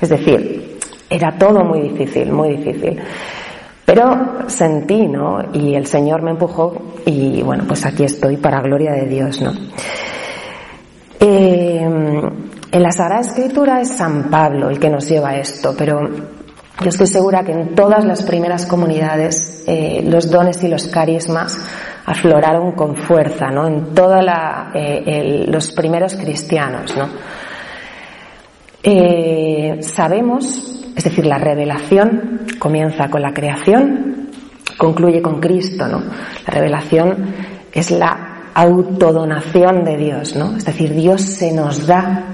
Es 0.00 0.10
decir, 0.10 0.78
era 1.10 1.36
todo 1.36 1.64
muy 1.64 1.88
difícil, 1.88 2.30
muy 2.30 2.56
difícil. 2.56 2.96
Pero 3.84 4.46
sentí, 4.46 5.08
¿no? 5.08 5.40
Y 5.54 5.74
el 5.74 5.86
Señor 5.86 6.22
me 6.22 6.30
empujó 6.30 6.72
y 7.04 7.42
bueno, 7.42 7.64
pues 7.66 7.84
aquí 7.84 8.04
estoy 8.04 8.36
para 8.36 8.60
gloria 8.60 8.92
de 8.92 9.06
Dios, 9.06 9.42
¿no? 9.42 9.50
Eh, 11.18 11.88
en 12.74 12.82
la 12.82 12.90
Sagrada 12.90 13.20
Escritura 13.20 13.80
es 13.80 13.90
San 13.90 14.24
Pablo 14.24 14.68
el 14.68 14.80
que 14.80 14.90
nos 14.90 15.08
lleva 15.08 15.30
a 15.30 15.36
esto, 15.36 15.76
pero 15.78 16.10
yo 16.10 16.88
estoy 16.88 17.06
segura 17.06 17.44
que 17.44 17.52
en 17.52 17.76
todas 17.76 18.04
las 18.04 18.24
primeras 18.24 18.66
comunidades 18.66 19.62
eh, 19.68 20.02
los 20.04 20.28
dones 20.28 20.60
y 20.64 20.66
los 20.66 20.88
carismas 20.88 21.56
afloraron 22.04 22.72
con 22.72 22.96
fuerza, 22.96 23.46
¿no? 23.52 23.68
En 23.68 23.94
todos 23.94 24.20
eh, 24.74 25.44
los 25.46 25.70
primeros 25.70 26.16
cristianos, 26.16 26.96
¿no? 26.96 27.10
Eh, 28.82 29.78
sabemos, 29.80 30.84
es 30.96 31.04
decir, 31.04 31.26
la 31.26 31.38
revelación 31.38 32.40
comienza 32.58 33.08
con 33.08 33.22
la 33.22 33.32
creación, 33.32 34.30
concluye 34.76 35.22
con 35.22 35.38
Cristo, 35.38 35.86
¿no? 35.86 36.00
La 36.44 36.52
revelación 36.52 37.34
es 37.72 37.92
la 37.92 38.50
autodonación 38.52 39.84
de 39.84 39.96
Dios, 39.96 40.34
¿no? 40.34 40.56
Es 40.56 40.64
decir, 40.64 40.92
Dios 40.92 41.22
se 41.22 41.52
nos 41.52 41.86
da 41.86 42.33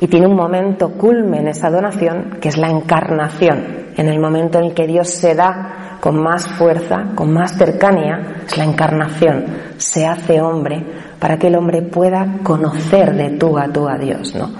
y 0.00 0.08
tiene 0.08 0.26
un 0.26 0.34
momento 0.34 0.92
culmen 0.92 1.46
esa 1.46 1.68
donación, 1.68 2.38
que 2.40 2.48
es 2.48 2.56
la 2.56 2.70
encarnación. 2.70 3.90
En 3.96 4.08
el 4.08 4.18
momento 4.18 4.58
en 4.58 4.66
el 4.66 4.74
que 4.74 4.86
Dios 4.86 5.10
se 5.10 5.34
da 5.34 5.98
con 6.00 6.18
más 6.22 6.48
fuerza, 6.48 7.08
con 7.14 7.30
más 7.32 7.52
cercanía, 7.58 8.44
es 8.46 8.56
la 8.56 8.64
encarnación. 8.64 9.44
Se 9.76 10.06
hace 10.06 10.40
hombre 10.40 10.82
para 11.18 11.38
que 11.38 11.48
el 11.48 11.56
hombre 11.56 11.82
pueda 11.82 12.38
conocer 12.42 13.14
de 13.14 13.36
tú 13.36 13.58
a 13.58 13.68
tú 13.68 13.86
a 13.86 13.98
Dios, 13.98 14.34
¿no? 14.34 14.50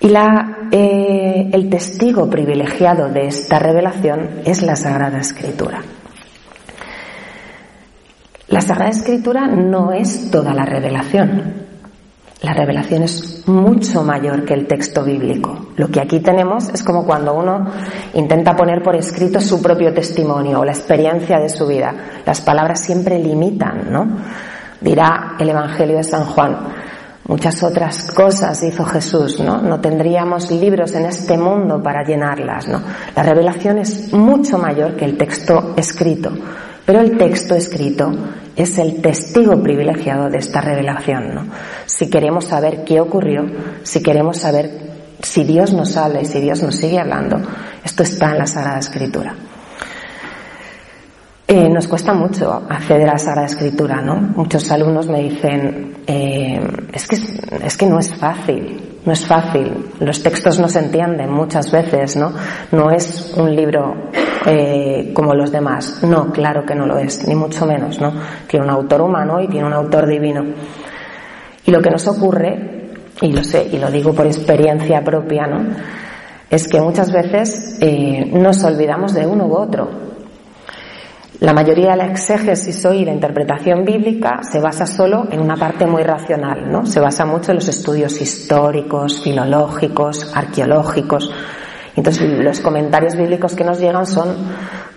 Y 0.00 0.08
la, 0.08 0.68
eh, 0.70 1.50
el 1.52 1.68
testigo 1.68 2.30
privilegiado 2.30 3.10
de 3.10 3.26
esta 3.26 3.58
revelación 3.58 4.40
es 4.46 4.62
la 4.62 4.76
Sagrada 4.76 5.18
Escritura. 5.18 5.82
La 8.48 8.60
Sagrada 8.62 8.90
Escritura 8.90 9.48
no 9.48 9.92
es 9.92 10.30
toda 10.30 10.54
la 10.54 10.64
revelación, 10.64 11.65
la 12.42 12.52
revelación 12.52 13.02
es 13.02 13.48
mucho 13.48 14.02
mayor 14.02 14.44
que 14.44 14.52
el 14.52 14.66
texto 14.66 15.02
bíblico. 15.02 15.68
Lo 15.76 15.88
que 15.88 16.00
aquí 16.00 16.20
tenemos 16.20 16.68
es 16.68 16.82
como 16.82 17.06
cuando 17.06 17.34
uno 17.34 17.66
intenta 18.12 18.54
poner 18.54 18.82
por 18.82 18.94
escrito 18.94 19.40
su 19.40 19.62
propio 19.62 19.94
testimonio 19.94 20.60
o 20.60 20.64
la 20.64 20.72
experiencia 20.72 21.38
de 21.38 21.48
su 21.48 21.66
vida. 21.66 21.94
Las 22.26 22.42
palabras 22.42 22.80
siempre 22.80 23.18
limitan, 23.18 23.90
¿no? 23.90 24.06
Dirá 24.82 25.36
el 25.38 25.48
Evangelio 25.48 25.96
de 25.96 26.04
San 26.04 26.26
Juan. 26.26 26.58
Muchas 27.26 27.62
otras 27.62 28.04
cosas 28.12 28.62
hizo 28.62 28.84
Jesús, 28.84 29.40
¿no? 29.40 29.62
No 29.62 29.80
tendríamos 29.80 30.50
libros 30.50 30.94
en 30.94 31.06
este 31.06 31.38
mundo 31.38 31.82
para 31.82 32.04
llenarlas, 32.04 32.68
¿no? 32.68 32.82
La 33.16 33.22
revelación 33.22 33.78
es 33.78 34.12
mucho 34.12 34.58
mayor 34.58 34.94
que 34.94 35.06
el 35.06 35.16
texto 35.16 35.72
escrito. 35.76 36.30
Pero 36.86 37.00
el 37.00 37.18
texto 37.18 37.56
escrito 37.56 38.12
es 38.54 38.78
el 38.78 39.02
testigo 39.02 39.60
privilegiado 39.60 40.30
de 40.30 40.38
esta 40.38 40.60
revelación. 40.60 41.34
¿no? 41.34 41.46
Si 41.84 42.08
queremos 42.08 42.44
saber 42.44 42.84
qué 42.84 43.00
ocurrió, 43.00 43.44
si 43.82 44.02
queremos 44.02 44.38
saber 44.38 44.86
si 45.20 45.42
Dios 45.42 45.72
nos 45.72 45.96
habla 45.96 46.20
y 46.20 46.24
si 46.24 46.40
Dios 46.40 46.62
nos 46.62 46.76
sigue 46.76 47.00
hablando, 47.00 47.38
esto 47.84 48.04
está 48.04 48.30
en 48.30 48.38
la 48.38 48.46
Sagrada 48.46 48.78
Escritura. 48.78 49.34
Eh, 51.48 51.68
nos 51.68 51.88
cuesta 51.88 52.12
mucho 52.12 52.52
acceder 52.68 53.08
a 53.08 53.12
la 53.12 53.18
Sagrada 53.18 53.46
Escritura, 53.46 54.00
¿no? 54.00 54.16
Muchos 54.16 54.70
alumnos 54.70 55.08
me 55.08 55.22
dicen, 55.22 55.98
eh, 56.06 56.60
es, 56.92 57.06
que, 57.06 57.16
es 57.64 57.76
que 57.76 57.86
no 57.86 57.98
es 57.98 58.14
fácil, 58.14 58.85
no 59.06 59.12
es 59.12 59.24
fácil. 59.24 59.72
Los 60.00 60.22
textos 60.22 60.58
no 60.58 60.68
se 60.68 60.80
entienden 60.80 61.30
muchas 61.30 61.70
veces, 61.70 62.16
¿no? 62.16 62.32
No 62.72 62.90
es 62.90 63.32
un 63.36 63.54
libro 63.54 64.10
eh, 64.44 65.12
como 65.14 65.32
los 65.32 65.52
demás. 65.52 66.02
No, 66.02 66.32
claro 66.32 66.66
que 66.66 66.74
no 66.74 66.86
lo 66.86 66.98
es, 66.98 67.26
ni 67.26 67.36
mucho 67.36 67.64
menos, 67.66 68.00
¿no? 68.00 68.12
Tiene 68.48 68.66
un 68.66 68.70
autor 68.70 69.02
humano 69.02 69.40
y 69.40 69.46
tiene 69.46 69.66
un 69.66 69.72
autor 69.72 70.06
divino. 70.06 70.44
Y 71.64 71.70
lo 71.70 71.80
que 71.80 71.90
nos 71.90 72.06
ocurre, 72.08 72.90
y 73.22 73.32
lo 73.32 73.44
sé, 73.44 73.68
y 73.72 73.78
lo 73.78 73.90
digo 73.92 74.12
por 74.12 74.26
experiencia 74.26 75.02
propia, 75.02 75.46
¿no? 75.46 75.64
Es 76.50 76.66
que 76.66 76.80
muchas 76.80 77.12
veces 77.12 77.78
eh, 77.80 78.28
nos 78.32 78.62
olvidamos 78.64 79.14
de 79.14 79.24
uno 79.24 79.46
u 79.46 79.54
otro. 79.54 80.05
La 81.40 81.52
mayoría 81.52 81.90
de 81.90 81.96
la 81.98 82.06
exégesis 82.06 82.84
hoy 82.86 83.04
la 83.04 83.12
interpretación 83.12 83.84
bíblica 83.84 84.40
se 84.42 84.58
basa 84.58 84.86
solo 84.86 85.26
en 85.30 85.40
una 85.40 85.56
parte 85.56 85.86
muy 85.86 86.02
racional, 86.02 86.70
¿no? 86.70 86.86
Se 86.86 86.98
basa 86.98 87.26
mucho 87.26 87.50
en 87.50 87.56
los 87.56 87.68
estudios 87.68 88.20
históricos, 88.20 89.22
filológicos, 89.22 90.32
arqueológicos, 90.34 91.30
entonces 91.96 92.30
los 92.38 92.60
comentarios 92.60 93.16
bíblicos 93.16 93.54
que 93.54 93.64
nos 93.64 93.80
llegan 93.80 94.06
son 94.06 94.34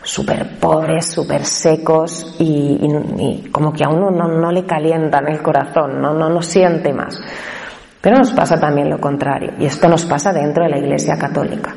súper 0.03 0.59
pobres, 0.59 1.07
súper 1.07 1.45
secos 1.45 2.35
y, 2.39 3.47
como 3.51 3.71
que 3.71 3.85
a 3.85 3.89
uno 3.89 4.11
no, 4.11 4.51
le 4.51 4.65
calientan 4.65 5.27
el 5.29 5.41
corazón, 5.41 6.01
no, 6.01 6.13
no, 6.13 6.29
no 6.29 6.41
siente 6.41 6.93
más. 6.93 7.17
Pero 8.01 8.17
nos 8.17 8.31
pasa 8.31 8.59
también 8.59 8.89
lo 8.89 8.99
contrario 8.99 9.53
y 9.59 9.65
esto 9.65 9.87
nos 9.87 10.05
pasa 10.05 10.33
dentro 10.33 10.63
de 10.63 10.69
la 10.69 10.77
Iglesia 10.77 11.17
Católica. 11.17 11.73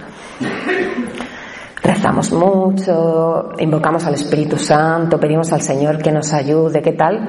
Rezamos 1.83 2.33
mucho, 2.33 3.51
invocamos 3.59 4.05
al 4.07 4.15
Espíritu 4.15 4.57
Santo, 4.57 5.19
pedimos 5.19 5.53
al 5.53 5.63
Señor 5.63 5.99
que 5.99 6.13
nos 6.13 6.33
ayude, 6.33 6.81
¿qué 6.81 6.93
tal? 6.93 7.29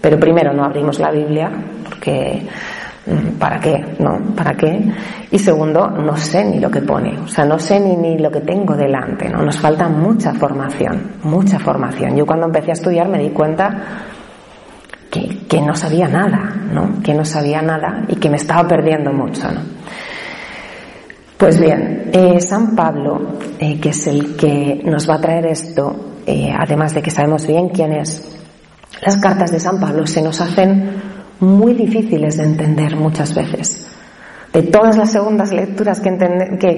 Pero 0.00 0.18
primero 0.18 0.52
no 0.52 0.64
abrimos 0.64 0.98
la 0.98 1.10
Biblia 1.10 1.50
porque 1.84 2.48
Mm, 3.04 3.38
¿Para 3.38 3.58
qué? 3.58 3.84
¿No? 3.98 4.16
¿Para 4.36 4.54
qué? 4.54 4.80
Y 5.30 5.38
segundo, 5.38 5.88
no 5.88 6.16
sé 6.16 6.44
ni 6.44 6.60
lo 6.60 6.70
que 6.70 6.82
pone, 6.82 7.18
o 7.18 7.26
sea, 7.26 7.44
no 7.44 7.58
sé 7.58 7.80
ni, 7.80 7.96
ni 7.96 8.16
lo 8.18 8.30
que 8.30 8.40
tengo 8.40 8.76
delante, 8.76 9.28
¿no? 9.28 9.42
Nos 9.42 9.58
falta 9.58 9.88
mucha 9.88 10.32
formación, 10.34 11.16
mucha 11.24 11.58
formación. 11.58 12.16
Yo 12.16 12.24
cuando 12.24 12.46
empecé 12.46 12.70
a 12.70 12.74
estudiar 12.74 13.08
me 13.08 13.18
di 13.18 13.30
cuenta 13.30 13.70
que, 15.10 15.40
que 15.48 15.60
no 15.60 15.74
sabía 15.74 16.06
nada, 16.06 16.54
¿no? 16.72 17.02
Que 17.02 17.12
no 17.12 17.24
sabía 17.24 17.60
nada 17.60 18.04
y 18.06 18.16
que 18.16 18.30
me 18.30 18.36
estaba 18.36 18.68
perdiendo 18.68 19.12
mucho, 19.12 19.50
¿no? 19.50 19.60
Pues 21.42 21.58
bien, 21.58 22.08
eh, 22.12 22.40
San 22.40 22.76
Pablo, 22.76 23.20
eh, 23.58 23.80
que 23.80 23.88
es 23.88 24.06
el 24.06 24.36
que 24.36 24.80
nos 24.84 25.10
va 25.10 25.16
a 25.16 25.20
traer 25.20 25.46
esto, 25.46 26.20
eh, 26.24 26.52
además 26.56 26.94
de 26.94 27.02
que 27.02 27.10
sabemos 27.10 27.48
bien 27.48 27.70
quién 27.70 27.90
es, 27.94 28.38
las 29.04 29.16
cartas 29.16 29.50
de 29.50 29.58
San 29.58 29.80
Pablo 29.80 30.06
se 30.06 30.22
nos 30.22 30.40
hacen 30.40 31.02
muy 31.40 31.74
difíciles 31.74 32.36
de 32.36 32.44
entender 32.44 32.94
muchas 32.94 33.34
veces. 33.34 33.88
De 34.52 34.62
todas 34.62 34.96
las 34.96 35.10
segundas 35.10 35.52
lecturas 35.52 35.98
que, 35.98 36.16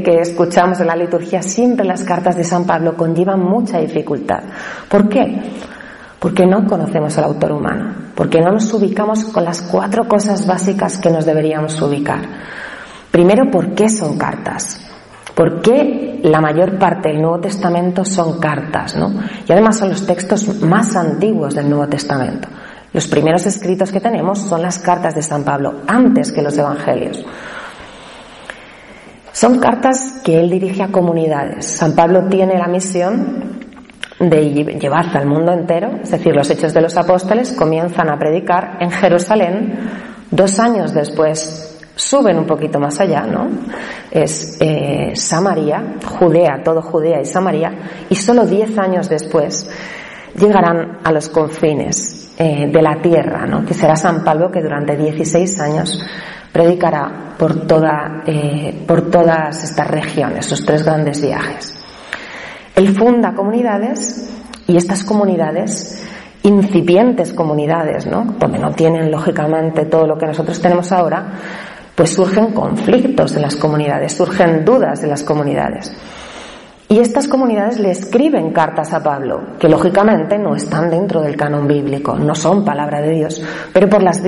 que, 0.03 0.21
escuchamos 0.23 0.81
en 0.81 0.87
la 0.87 0.97
liturgia, 0.97 1.43
siempre 1.43 1.85
las 1.85 2.03
cartas 2.03 2.35
de 2.35 2.45
San 2.45 2.65
Pablo 2.65 2.97
conllevan 2.97 3.41
mucha 3.41 3.81
dificultad. 3.81 4.45
¿Por 4.89 5.11
qué? 5.11 5.43
Porque 6.19 6.47
no 6.47 6.65
conocemos 6.65 7.19
al 7.19 7.25
autor 7.25 7.53
humano, 7.53 7.95
porque 8.15 8.41
no 8.41 8.51
nos 8.53 8.73
ubicamos 8.73 9.25
con 9.27 9.45
las 9.45 9.61
cuatro 9.61 10.09
cosas 10.09 10.47
básicas 10.47 10.97
que 10.97 11.11
nos 11.11 11.27
deberíamos 11.27 11.83
ubicar. 11.83 12.23
Primero, 13.15 13.49
¿por 13.49 13.77
qué 13.77 13.89
son 13.89 14.19
cartas? 14.19 14.81
¿Por 15.37 15.63
qué 15.63 16.19
la 16.25 16.41
mayor 16.41 16.81
parte 16.81 17.11
del 17.11 17.23
Nuevo 17.23 17.39
Testamento 17.39 18.05
son 18.05 18.41
cartas? 18.41 18.97
¿no? 18.97 19.09
Y 19.47 19.53
además 19.53 19.79
son 19.79 19.91
los 19.91 20.05
textos 20.05 20.61
más 20.63 20.97
antiguos 20.97 21.55
del 21.55 21.71
Nuevo 21.71 21.87
Testamento. 21.87 22.49
Los 22.93 23.07
primeros 23.07 23.47
escritos 23.47 23.93
que 23.93 24.01
tenemos 24.01 24.41
son 24.41 24.63
las 24.63 24.81
cartas 24.81 25.15
de 25.15 25.23
San 25.23 25.45
Pablo, 25.45 25.83
antes 25.87 26.33
que 26.33 26.43
los 26.43 26.59
evangelios. 26.59 27.25
Son 29.31 29.61
cartas 29.61 30.21
que 30.25 30.41
él 30.41 30.51
dirige 30.51 30.83
a 30.83 30.89
comunidades. 30.89 31.67
San 31.67 31.95
Pablo 31.95 32.25
tiene 32.29 32.59
la 32.59 32.67
misión 32.67 33.61
de 34.19 34.51
llevarse 34.51 35.19
al 35.19 35.29
mundo 35.29 35.53
entero, 35.53 36.01
es 36.03 36.11
decir, 36.11 36.35
los 36.35 36.51
hechos 36.51 36.75
de 36.75 36.81
los 36.81 36.97
apóstoles 36.97 37.53
comienzan 37.53 38.11
a 38.11 38.19
predicar 38.19 38.79
en 38.81 38.91
Jerusalén 38.91 39.89
dos 40.33 40.59
años 40.59 40.93
después 40.93 41.64
suben 42.05 42.39
un 42.39 42.47
poquito 42.47 42.79
más 42.79 43.01
allá, 43.01 43.23
¿no? 43.23 43.49
es 44.11 44.59
eh, 44.61 45.13
Samaria, 45.15 45.97
Judea, 46.05 46.63
todo 46.63 46.83
Judea 46.83 47.21
y 47.21 47.25
Samaria, 47.25 47.73
y 48.09 48.15
solo 48.15 48.45
diez 48.45 48.77
años 48.79 49.09
después 49.09 49.69
llegarán 50.37 50.99
a 51.03 51.13
los 51.13 51.29
confines 51.29 52.33
eh, 52.39 52.69
de 52.71 52.83
la 52.83 53.01
tierra, 53.01 53.47
¿no? 53.47 53.65
que 53.65 53.75
será 53.75 53.97
San 53.97 54.23
Pablo 54.23 54.51
que 54.51 54.61
durante 54.61 54.97
16 54.97 55.61
años 55.61 56.05
predicará 56.53 57.35
por, 57.39 57.67
toda, 57.67 58.23
eh, 58.27 58.85
por 58.87 59.11
todas 59.11 59.65
estas 59.65 59.89
regiones, 59.89 60.47
sus 60.47 60.65
tres 60.65 60.85
grandes 60.85 61.23
viajes. 61.23 61.75
Él 62.77 62.95
funda 62.95 63.35
comunidades 63.35 64.31
y 64.67 64.77
estas 64.77 65.05
comunidades 65.05 66.05
incipientes 66.45 67.33
comunidades, 67.33 68.07
¿no? 68.07 68.25
Donde 68.39 68.59
no 68.59 68.71
tienen 68.73 69.11
lógicamente 69.11 69.87
todo 69.87 70.07
lo 70.07 70.19
que 70.19 70.27
nosotros 70.27 70.61
tenemos 70.61 70.93
ahora, 70.93 71.25
pues 71.95 72.11
surgen 72.11 72.53
conflictos 72.53 73.37
en 73.37 73.43
las 73.43 73.57
comunidades, 73.57 74.15
surgen 74.15 74.65
dudas 74.65 75.03
en 75.03 75.11
las 75.11 75.23
comunidades. 75.23 75.93
Y 76.87 76.99
estas 76.99 77.27
comunidades 77.29 77.81
le 77.81 77.91
escriben 77.91 78.53
cartas 78.53 78.93
a 78.93 79.03
Pablo, 79.03 79.41
que 79.59 79.69
lógicamente 79.69 80.39
no 80.39 80.55
están 80.55 80.91
dentro 80.91 81.23
del 81.23 81.35
canon 81.35 81.67
bíblico, 81.67 82.15
no 82.17 82.35
son 82.35 82.65
palabra 82.65 83.01
de 83.01 83.11
Dios, 83.11 83.43
pero 83.73 83.89
por 83.89 84.03
las, 84.03 84.21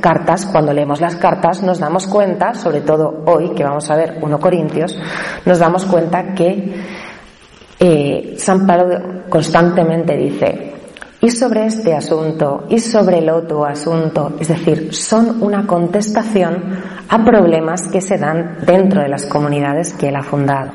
cartas, 0.00 0.46
cuando 0.46 0.72
leemos 0.72 1.00
las 1.00 1.16
cartas, 1.16 1.62
nos 1.62 1.80
damos 1.80 2.06
cuenta, 2.06 2.54
sobre 2.54 2.82
todo 2.82 3.24
hoy 3.26 3.50
que 3.50 3.64
vamos 3.64 3.90
a 3.90 3.96
ver 3.96 4.18
1 4.22 4.38
Corintios, 4.38 4.98
nos 5.44 5.58
damos 5.58 5.84
cuenta 5.86 6.34
que 6.34 6.76
eh, 7.80 8.34
San 8.38 8.64
Pablo 8.64 9.24
constantemente 9.28 10.16
dice, 10.16 10.67
y 11.28 11.30
sobre 11.30 11.66
este 11.66 11.94
asunto 11.94 12.64
y 12.70 12.78
sobre 12.78 13.18
el 13.18 13.28
otro 13.28 13.66
asunto, 13.66 14.32
es 14.40 14.48
decir, 14.48 14.94
son 14.94 15.42
una 15.42 15.66
contestación 15.66 16.80
a 17.06 17.22
problemas 17.22 17.86
que 17.88 18.00
se 18.00 18.16
dan 18.16 18.56
dentro 18.64 19.02
de 19.02 19.10
las 19.10 19.26
comunidades 19.26 19.92
que 19.92 20.08
él 20.08 20.16
ha 20.16 20.22
fundado. 20.22 20.72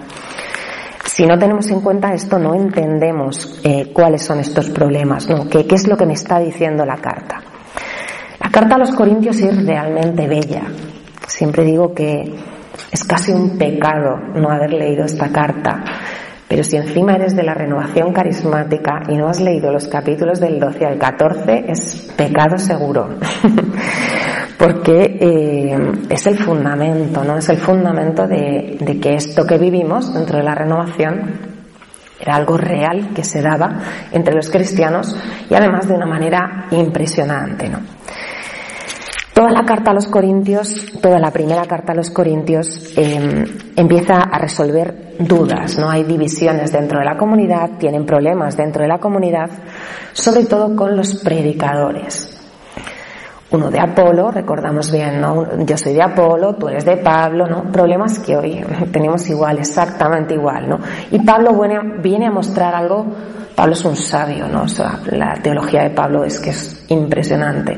Si 1.05 1.25
no 1.25 1.39
tenemos 1.39 1.71
en 1.71 1.81
cuenta 1.81 2.13
esto, 2.13 2.37
no 2.37 2.53
entendemos 2.53 3.61
eh, 3.63 3.91
cuáles 3.91 4.21
son 4.21 4.41
estos 4.41 4.69
problemas, 4.69 5.27
¿no? 5.27 5.49
¿Qué, 5.49 5.65
¿Qué 5.65 5.73
es 5.73 5.87
lo 5.87 5.97
que 5.97 6.05
me 6.05 6.13
está 6.13 6.37
diciendo 6.37 6.85
la 6.85 6.97
carta? 6.97 7.41
La 8.39 8.51
carta 8.51 8.75
a 8.75 8.77
los 8.77 8.91
Corintios 8.91 9.39
es 9.39 9.65
realmente 9.65 10.27
bella. 10.27 10.65
Siempre 11.25 11.63
digo 11.63 11.95
que 11.95 12.31
es 12.91 13.03
casi 13.05 13.31
un 13.31 13.57
pecado 13.57 14.17
no 14.35 14.51
haber 14.51 14.73
leído 14.73 15.03
esta 15.03 15.31
carta 15.31 15.83
pero 16.53 16.63
si 16.63 16.77
encima 16.77 17.15
eres 17.15 17.35
de 17.35 17.41
la 17.41 17.55
renovación 17.55 18.13
carismática 18.13 19.01
y 19.09 19.15
no 19.15 19.27
has 19.27 19.41
leído 19.41 19.71
los 19.71 19.87
capítulos 19.87 20.39
del 20.39 20.59
12 20.59 20.85
al 20.85 20.99
14, 20.99 21.65
es 21.67 22.13
pecado 22.15 22.59
seguro. 22.59 23.09
Porque 24.59 25.17
eh, 25.19 25.91
es 26.11 26.27
el 26.27 26.37
fundamento, 26.37 27.23
¿no? 27.23 27.39
Es 27.39 27.49
el 27.49 27.57
fundamento 27.57 28.27
de, 28.27 28.77
que 29.01 29.15
esto 29.15 29.47
que 29.47 29.57
vivimos 29.57 30.13
dentro 30.13 30.37
de 30.37 30.43
la 30.43 30.53
renovación 30.53 31.39
era 32.19 32.35
algo 32.35 32.55
real 32.55 33.15
que 33.15 33.23
se 33.23 33.41
daba 33.41 33.79
entre 34.11 34.35
los 34.35 34.51
cristianos 34.51 35.17
y 35.49 35.55
además 35.55 35.87
de 35.87 35.95
una 35.95 36.05
manera 36.05 36.67
impresionante, 36.69 37.67
¿no? 37.67 37.79
Toda 39.33 39.49
la 39.49 39.65
carta 39.65 39.89
a 39.89 39.95
los 39.95 40.05
Corintios, 40.05 40.85
toda 41.01 41.17
la 41.17 41.31
primera 41.31 41.65
carta 41.65 41.93
a 41.93 41.95
los 41.95 42.11
Corintios 42.11 42.93
em, 42.95 43.43
empieza 43.75 44.17
a 44.17 44.37
resolver 44.37 45.02
dudas, 45.19 45.77
¿no? 45.77 45.89
Hay 45.89 46.03
divisiones 46.03 46.71
dentro 46.71 46.99
de 46.99 47.05
la 47.05 47.17
comunidad, 47.17 47.71
tienen 47.79 48.05
problemas 48.05 48.57
dentro 48.57 48.81
de 48.81 48.87
la 48.87 48.99
comunidad, 48.99 49.49
sobre 50.11 50.45
todo 50.45 50.75
con 50.75 50.95
los 50.95 51.15
predicadores. 51.15 52.29
Uno 53.51 53.69
de 53.69 53.79
Apolo, 53.79 54.31
recordamos 54.31 54.91
bien, 54.91 55.21
¿no? 55.21 55.63
Yo 55.63 55.77
soy 55.77 55.93
de 55.93 56.01
Apolo, 56.01 56.55
tú 56.55 56.69
eres 56.69 56.85
de 56.85 56.97
Pablo, 56.97 57.45
¿no? 57.45 57.71
Problemas 57.71 58.17
que 58.19 58.35
hoy 58.35 58.65
tenemos 58.91 59.29
igual, 59.29 59.59
exactamente 59.59 60.33
igual, 60.33 60.69
¿no? 60.69 60.79
Y 61.11 61.19
Pablo 61.19 61.53
viene 62.01 62.27
a 62.27 62.31
mostrar 62.31 62.73
algo, 62.73 63.05
Pablo 63.55 63.73
es 63.73 63.85
un 63.85 63.95
sabio, 63.95 64.47
¿no? 64.47 64.65
la 65.11 65.35
teología 65.35 65.83
de 65.83 65.91
Pablo 65.91 66.23
es 66.23 66.39
que 66.39 66.49
es 66.49 66.85
impresionante 66.89 67.77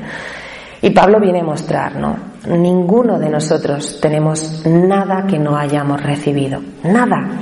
y 0.82 0.92
Pablo 0.92 1.20
viene 1.20 1.42
a 1.42 1.44
mostrar, 1.44 1.96
¿no? 1.96 2.35
Ninguno 2.48 3.18
de 3.18 3.30
nosotros 3.30 4.00
tenemos 4.00 4.63
nada 4.65 5.26
que 5.28 5.39
no 5.39 5.58
hayamos 5.58 6.02
recibido. 6.02 6.62
Nada. 6.84 7.41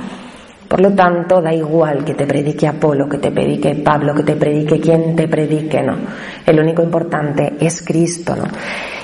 Por 0.68 0.80
lo 0.80 0.94
tanto, 0.94 1.40
da 1.40 1.52
igual 1.52 2.04
que 2.04 2.14
te 2.14 2.26
predique 2.26 2.66
Apolo, 2.66 3.08
que 3.08 3.18
te 3.18 3.30
predique 3.30 3.74
Pablo, 3.76 4.14
que 4.14 4.22
te 4.22 4.34
predique 4.34 4.80
quien 4.80 5.14
te 5.14 5.28
predique, 5.28 5.82
¿no? 5.82 5.94
El 6.44 6.58
único 6.58 6.82
importante 6.82 7.54
es 7.60 7.82
Cristo, 7.82 8.34
¿no? 8.34 8.44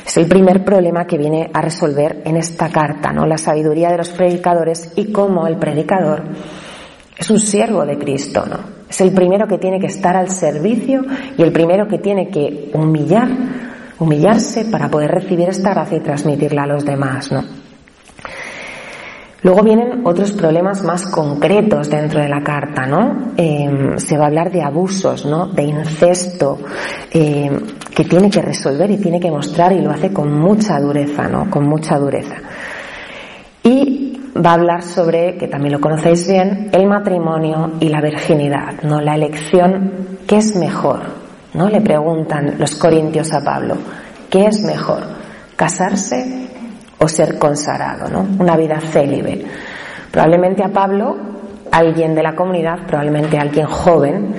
Es 0.05 0.17
el 0.17 0.27
primer 0.27 0.65
problema 0.65 1.07
que 1.07 1.19
viene 1.19 1.51
a 1.53 1.61
resolver 1.61 2.23
en 2.25 2.37
esta 2.37 2.71
carta, 2.71 3.13
¿no? 3.13 3.27
La 3.27 3.39
sabiduría 3.39 3.91
de 3.91 3.99
los 3.99 4.09
predicadores 4.11 4.93
y 4.97 5.13
cómo 5.13 5.47
el 5.47 5.59
predicador 5.59 6.25
es 7.17 7.31
un 7.31 7.39
siervo 7.39 7.85
de 7.85 7.99
Cristo, 7.99 8.45
¿no? 8.49 8.81
Es 8.89 9.01
el 9.03 9.13
primero 9.13 9.47
que 9.47 9.59
tiene 9.59 9.79
que 9.79 9.87
estar 9.87 10.17
al 10.17 10.31
servicio 10.31 11.03
y 11.37 11.43
el 11.43 11.53
primero 11.53 11.87
que 11.87 11.99
tiene 11.99 12.29
que 12.29 12.71
humillar 12.75 13.29
humillarse 14.01 14.65
para 14.65 14.91
poder 14.91 15.11
recibir 15.13 15.49
esta 15.49 15.71
gracia 15.71 15.99
y 15.99 16.01
transmitirla 16.01 16.65
a 16.65 16.67
los 16.67 16.85
demás, 16.85 17.31
¿no? 17.31 17.45
Luego 19.43 19.63
vienen 19.63 20.07
otros 20.07 20.33
problemas 20.33 20.83
más 20.83 21.07
concretos 21.07 21.89
dentro 21.89 22.21
de 22.21 22.29
la 22.29 22.43
carta, 22.43 22.85
¿no? 22.85 23.33
Em, 23.39 23.97
se 23.97 24.19
va 24.19 24.25
a 24.25 24.27
hablar 24.27 24.51
de 24.51 24.63
abusos, 24.63 25.25
¿no? 25.25 25.47
De 25.47 25.63
incesto, 25.63 26.59
em, 27.11 27.59
que 27.95 28.05
tiene 28.05 28.29
que 28.29 28.43
resolver 28.43 28.91
y 28.91 28.99
tiene 28.99 29.19
que 29.19 29.31
mostrar 29.31 29.73
y 29.73 29.81
lo 29.81 29.91
hace 29.91 30.13
con 30.13 30.31
mucha 30.39 30.79
dureza, 30.79 31.27
¿no? 31.29 31.49
Con 31.49 31.67
mucha 31.67 31.99
dureza. 31.99 32.37
Y 33.63 34.21
va 34.37 34.51
a 34.51 34.55
hablar 34.55 34.83
sobre, 34.83 35.37
que 35.39 35.49
también 35.49 35.73
lo 35.73 35.81
conocéis 35.81 36.29
bien, 36.29 36.69
el 36.73 36.87
matrimonio 36.87 37.73
y 37.81 37.89
la 37.89 38.03
virginidad, 38.03 38.83
¿no? 38.83 39.01
La 39.01 39.15
elección, 39.15 40.19
¿qué 40.27 40.37
es 40.37 40.55
mejor? 40.55 41.20
¿No? 41.55 41.69
Le 41.69 41.81
preguntan 41.81 42.57
los 42.59 42.75
corintios 42.77 43.33
a 43.33 43.41
Pablo, 43.43 43.77
¿qué 44.29 44.47
es 44.47 44.63
mejor? 44.63 45.03
¿Casarse 45.57 46.49
o 46.99 47.09
ser 47.09 47.39
consagrado, 47.39 48.09
¿no? 48.09 48.27
Una 48.39 48.57
vida 48.57 48.81
célibe. 48.81 49.45
Probablemente 50.11 50.63
a 50.63 50.69
Pablo, 50.69 51.17
alguien 51.71 52.15
de 52.15 52.23
la 52.23 52.35
comunidad, 52.35 52.87
probablemente 52.87 53.39
alguien 53.39 53.67
joven, 53.67 54.35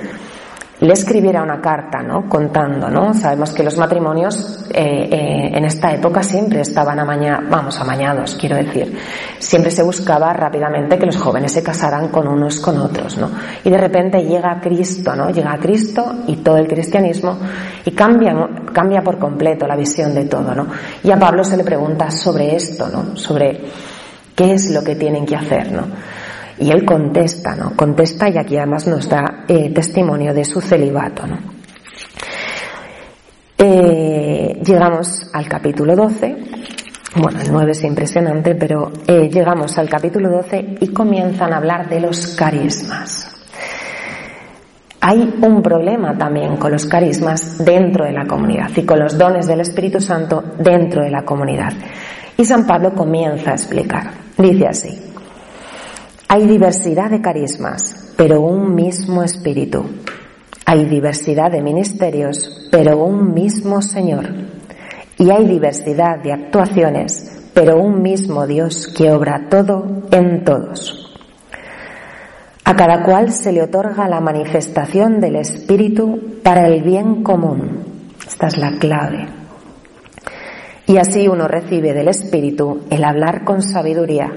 le 0.81 0.93
escribiera 0.93 1.43
una 1.43 1.61
carta, 1.61 2.01
¿no? 2.01 2.27
Contando, 2.27 2.89
¿no? 2.89 3.13
Sabemos 3.13 3.51
que 3.51 3.63
los 3.63 3.77
matrimonios 3.77 4.65
eh, 4.73 5.09
eh, 5.11 5.51
en 5.53 5.63
esta 5.63 5.93
época 5.93 6.23
siempre 6.23 6.61
estaban 6.61 6.97
amañados, 6.97 7.49
vamos, 7.49 8.35
quiero 8.39 8.55
decir. 8.55 8.97
Siempre 9.37 9.69
se 9.69 9.83
buscaba 9.83 10.33
rápidamente 10.33 10.97
que 10.97 11.05
los 11.05 11.17
jóvenes 11.17 11.51
se 11.51 11.61
casaran 11.61 12.07
con 12.07 12.27
unos 12.27 12.59
con 12.59 12.79
otros, 12.79 13.15
¿no? 13.17 13.29
Y 13.63 13.69
de 13.69 13.77
repente 13.77 14.23
llega 14.23 14.59
Cristo, 14.59 15.15
¿no? 15.15 15.29
Llega 15.29 15.55
Cristo 15.59 16.15
y 16.25 16.37
todo 16.37 16.57
el 16.57 16.67
cristianismo 16.67 17.37
y 17.85 17.91
cambia, 17.91 18.33
cambia 18.73 19.03
por 19.03 19.19
completo 19.19 19.67
la 19.67 19.75
visión 19.75 20.15
de 20.15 20.25
todo, 20.25 20.55
¿no? 20.55 20.65
Y 21.03 21.11
a 21.11 21.19
Pablo 21.19 21.43
se 21.43 21.57
le 21.57 21.63
pregunta 21.63 22.09
sobre 22.09 22.55
esto, 22.55 22.87
¿no? 22.87 23.15
Sobre 23.15 23.61
qué 24.35 24.53
es 24.53 24.71
lo 24.71 24.83
que 24.83 24.95
tienen 24.95 25.27
que 25.27 25.35
hacer, 25.35 25.71
¿no? 25.71 25.83
Y 26.61 26.69
él 26.69 26.85
contesta, 26.85 27.55
¿no? 27.55 27.75
Contesta 27.75 28.29
y 28.29 28.37
aquí 28.37 28.55
además 28.55 28.85
nos 28.85 29.09
da 29.09 29.45
eh, 29.47 29.71
testimonio 29.73 30.31
de 30.31 30.45
su 30.45 30.61
celibato. 30.61 31.23
Eh, 33.57 34.61
llegamos 34.63 35.31
al 35.33 35.47
capítulo 35.47 35.95
12. 35.95 36.37
Bueno, 37.15 37.41
el 37.41 37.51
9 37.51 37.71
es 37.71 37.83
impresionante, 37.83 38.53
pero 38.53 38.91
eh, 39.07 39.27
llegamos 39.27 39.75
al 39.79 39.89
capítulo 39.89 40.29
12 40.29 40.75
y 40.81 40.87
comienzan 40.89 41.51
a 41.51 41.57
hablar 41.57 41.89
de 41.89 41.99
los 41.99 42.27
carismas. 42.35 43.27
Hay 45.01 45.33
un 45.41 45.63
problema 45.63 46.15
también 46.15 46.57
con 46.57 46.71
los 46.71 46.85
carismas 46.85 47.57
dentro 47.65 48.05
de 48.05 48.11
la 48.11 48.27
comunidad 48.27 48.69
y 48.75 48.85
con 48.85 48.99
los 48.99 49.17
dones 49.17 49.47
del 49.47 49.61
Espíritu 49.61 49.99
Santo 49.99 50.43
dentro 50.59 51.01
de 51.01 51.09
la 51.09 51.23
comunidad. 51.23 51.73
Y 52.37 52.45
San 52.45 52.67
Pablo 52.67 52.93
comienza 52.93 53.49
a 53.49 53.53
explicar. 53.53 54.11
Dice 54.37 54.67
así. 54.67 55.10
Hay 56.33 56.47
diversidad 56.47 57.09
de 57.09 57.19
carismas, 57.19 58.13
pero 58.15 58.39
un 58.39 58.73
mismo 58.73 59.21
espíritu. 59.21 59.83
Hay 60.65 60.85
diversidad 60.85 61.51
de 61.51 61.61
ministerios, 61.61 62.69
pero 62.71 63.03
un 63.03 63.33
mismo 63.33 63.81
Señor. 63.81 64.29
Y 65.17 65.29
hay 65.29 65.45
diversidad 65.45 66.19
de 66.23 66.31
actuaciones, 66.31 67.49
pero 67.53 67.81
un 67.81 68.01
mismo 68.01 68.47
Dios 68.47 68.87
que 68.87 69.11
obra 69.11 69.49
todo 69.49 70.03
en 70.09 70.45
todos. 70.45 71.13
A 72.63 72.77
cada 72.77 73.03
cual 73.03 73.33
se 73.33 73.51
le 73.51 73.63
otorga 73.63 74.07
la 74.07 74.21
manifestación 74.21 75.19
del 75.19 75.35
Espíritu 75.35 76.39
para 76.41 76.65
el 76.65 76.81
bien 76.81 77.23
común. 77.23 77.83
Esta 78.25 78.47
es 78.47 78.57
la 78.57 78.79
clave. 78.79 79.27
Y 80.87 80.95
así 80.95 81.27
uno 81.27 81.49
recibe 81.49 81.93
del 81.93 82.07
Espíritu 82.07 82.85
el 82.89 83.03
hablar 83.03 83.43
con 83.43 83.61
sabiduría 83.61 84.31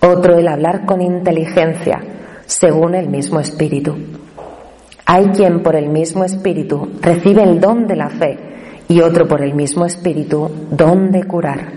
otro 0.00 0.38
el 0.38 0.48
hablar 0.48 0.86
con 0.86 1.00
inteligencia, 1.02 2.00
según 2.46 2.94
el 2.94 3.08
mismo 3.08 3.38
espíritu. 3.40 3.96
Hay 5.06 5.26
quien 5.28 5.62
por 5.62 5.76
el 5.76 5.88
mismo 5.88 6.24
espíritu 6.24 6.88
recibe 7.00 7.42
el 7.42 7.60
don 7.60 7.86
de 7.86 7.96
la 7.96 8.08
fe 8.08 8.38
y 8.88 9.00
otro 9.00 9.28
por 9.28 9.42
el 9.42 9.54
mismo 9.54 9.84
espíritu 9.84 10.50
don 10.70 11.10
de 11.10 11.24
curar. 11.24 11.72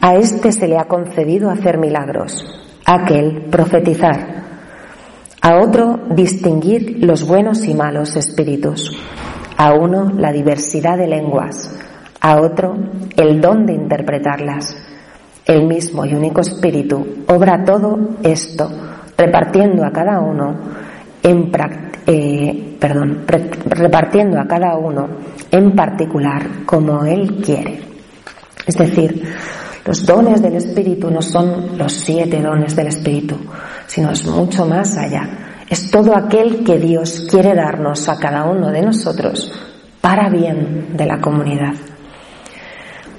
A 0.00 0.14
este 0.14 0.52
se 0.52 0.68
le 0.68 0.78
ha 0.78 0.84
concedido 0.84 1.50
hacer 1.50 1.78
milagros, 1.78 2.44
a 2.84 3.02
aquel 3.02 3.46
profetizar, 3.50 4.44
a 5.42 5.56
otro 5.56 5.98
distinguir 6.10 7.04
los 7.04 7.26
buenos 7.26 7.66
y 7.66 7.74
malos 7.74 8.16
espíritus, 8.16 8.96
a 9.56 9.72
uno 9.72 10.12
la 10.16 10.30
diversidad 10.30 10.96
de 10.96 11.06
lenguas, 11.06 11.76
a 12.20 12.40
otro 12.40 12.76
el 13.16 13.40
don 13.40 13.66
de 13.66 13.72
interpretarlas. 13.72 14.76
El 15.46 15.66
mismo 15.66 16.04
y 16.04 16.14
único 16.14 16.40
espíritu 16.40 17.24
obra 17.28 17.64
todo 17.64 18.16
esto, 18.22 18.68
repartiendo 19.16 19.84
a 19.84 19.92
cada 19.92 20.20
uno 20.20 20.56
en 21.22 21.50
eh, 22.06 22.76
perdón, 22.78 23.24
repartiendo 23.66 24.40
a 24.40 24.46
cada 24.46 24.76
uno 24.76 25.08
en 25.50 25.74
particular 25.74 26.64
como 26.64 27.04
él 27.04 27.40
quiere. 27.44 27.80
Es 28.66 28.76
decir, 28.76 29.22
los 29.84 30.04
dones 30.04 30.42
del 30.42 30.56
Espíritu 30.56 31.10
no 31.10 31.22
son 31.22 31.78
los 31.78 31.92
siete 31.92 32.42
dones 32.42 32.74
del 32.74 32.88
Espíritu, 32.88 33.36
sino 33.86 34.10
es 34.10 34.26
mucho 34.26 34.66
más 34.66 34.96
allá. 34.96 35.62
Es 35.68 35.90
todo 35.90 36.16
aquel 36.16 36.64
que 36.64 36.78
Dios 36.78 37.26
quiere 37.30 37.54
darnos 37.54 38.08
a 38.08 38.18
cada 38.18 38.44
uno 38.44 38.70
de 38.70 38.82
nosotros 38.82 39.52
para 40.00 40.28
bien 40.28 40.96
de 40.96 41.06
la 41.06 41.20
comunidad. 41.20 41.74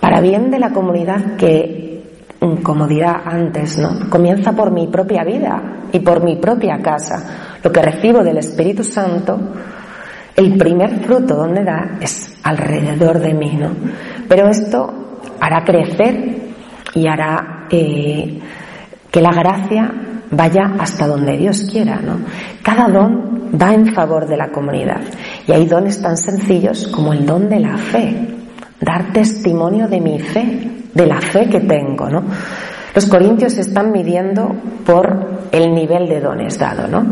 Para 0.01 0.21
bien 0.21 0.51
de 0.51 0.59
la 0.59 0.71
comunidad 0.71 1.37
que, 1.37 1.86
como 2.61 2.87
dirá 2.87 3.23
antes, 3.25 3.77
¿no? 3.77 4.09
Comienza 4.09 4.51
por 4.53 4.71
mi 4.71 4.87
propia 4.87 5.23
vida 5.23 5.61
y 5.91 5.99
por 5.99 6.23
mi 6.23 6.35
propia 6.35 6.79
casa. 6.81 7.57
Lo 7.63 7.71
que 7.71 7.81
recibo 7.81 8.23
del 8.23 8.37
Espíritu 8.37 8.83
Santo, 8.83 9.39
el 10.35 10.57
primer 10.57 11.03
fruto 11.03 11.35
donde 11.35 11.63
da 11.63 11.97
es 11.99 12.37
alrededor 12.43 13.19
de 13.19 13.33
mí, 13.33 13.57
¿no? 13.59 13.71
Pero 14.27 14.49
esto 14.49 15.21
hará 15.39 15.63
crecer 15.63 16.53
y 16.93 17.07
hará 17.07 17.67
eh, 17.69 18.39
que 19.09 19.21
la 19.21 19.31
gracia 19.31 19.91
vaya 20.29 20.73
hasta 20.79 21.07
donde 21.07 21.37
Dios 21.37 21.67
quiera, 21.71 21.99
¿no? 22.01 22.19
Cada 22.61 22.87
don 22.87 23.49
va 23.59 23.73
en 23.73 23.93
favor 23.93 24.27
de 24.27 24.37
la 24.37 24.49
comunidad 24.49 25.01
y 25.47 25.51
hay 25.53 25.65
dones 25.65 26.01
tan 26.01 26.17
sencillos 26.17 26.87
como 26.87 27.13
el 27.13 27.25
don 27.25 27.49
de 27.49 27.59
la 27.59 27.77
fe, 27.77 28.27
dar 28.79 29.11
testimonio 29.13 29.87
de 29.87 30.01
mi 30.01 30.19
fe, 30.19 30.76
de 30.97 31.05
la 31.05 31.21
fe 31.21 31.47
que 31.47 31.59
tengo, 31.61 32.09
¿no? 32.09 32.23
Los 32.93 33.05
corintios 33.05 33.57
están 33.59 33.91
midiendo 33.91 34.51
por 34.83 35.47
el 35.51 35.73
nivel 35.73 36.09
de 36.09 36.19
dones 36.19 36.57
dado, 36.57 36.87
¿no? 36.87 37.05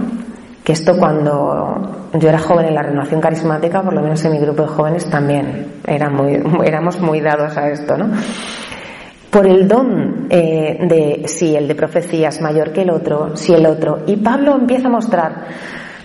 Que 0.64 0.74
esto 0.74 0.98
cuando 0.98 2.10
yo 2.14 2.28
era 2.28 2.40
joven 2.40 2.66
en 2.66 2.74
la 2.74 2.82
renovación 2.82 3.22
carismática, 3.22 3.84
por 3.84 3.94
lo 3.94 4.02
menos 4.02 4.26
en 4.26 4.32
mi 4.32 4.40
grupo 4.40 4.64
de 4.64 4.70
jóvenes 4.70 5.08
también 5.08 5.68
era 5.86 6.10
muy, 6.10 6.42
éramos 6.66 7.00
muy 7.00 7.22
dados 7.22 7.56
a 7.56 7.70
esto, 7.70 7.96
¿no? 7.96 8.10
por 9.30 9.46
el 9.46 9.68
don 9.68 10.28
eh, 10.30 10.78
de 10.88 11.28
si 11.28 11.58
el 11.58 11.68
de 11.68 11.76
profecía 11.76 12.30
es 12.30 12.40
mayor 12.40 12.72
que 12.72 12.84
el 12.84 12.90
otro, 12.90 13.36
si 13.36 13.54
el 13.54 13.66
otro. 13.66 14.04
Y 14.08 14.16
Pablo 14.16 14.56
empieza 14.56 14.88
a 14.88 14.92
mostrar, 14.92 15.32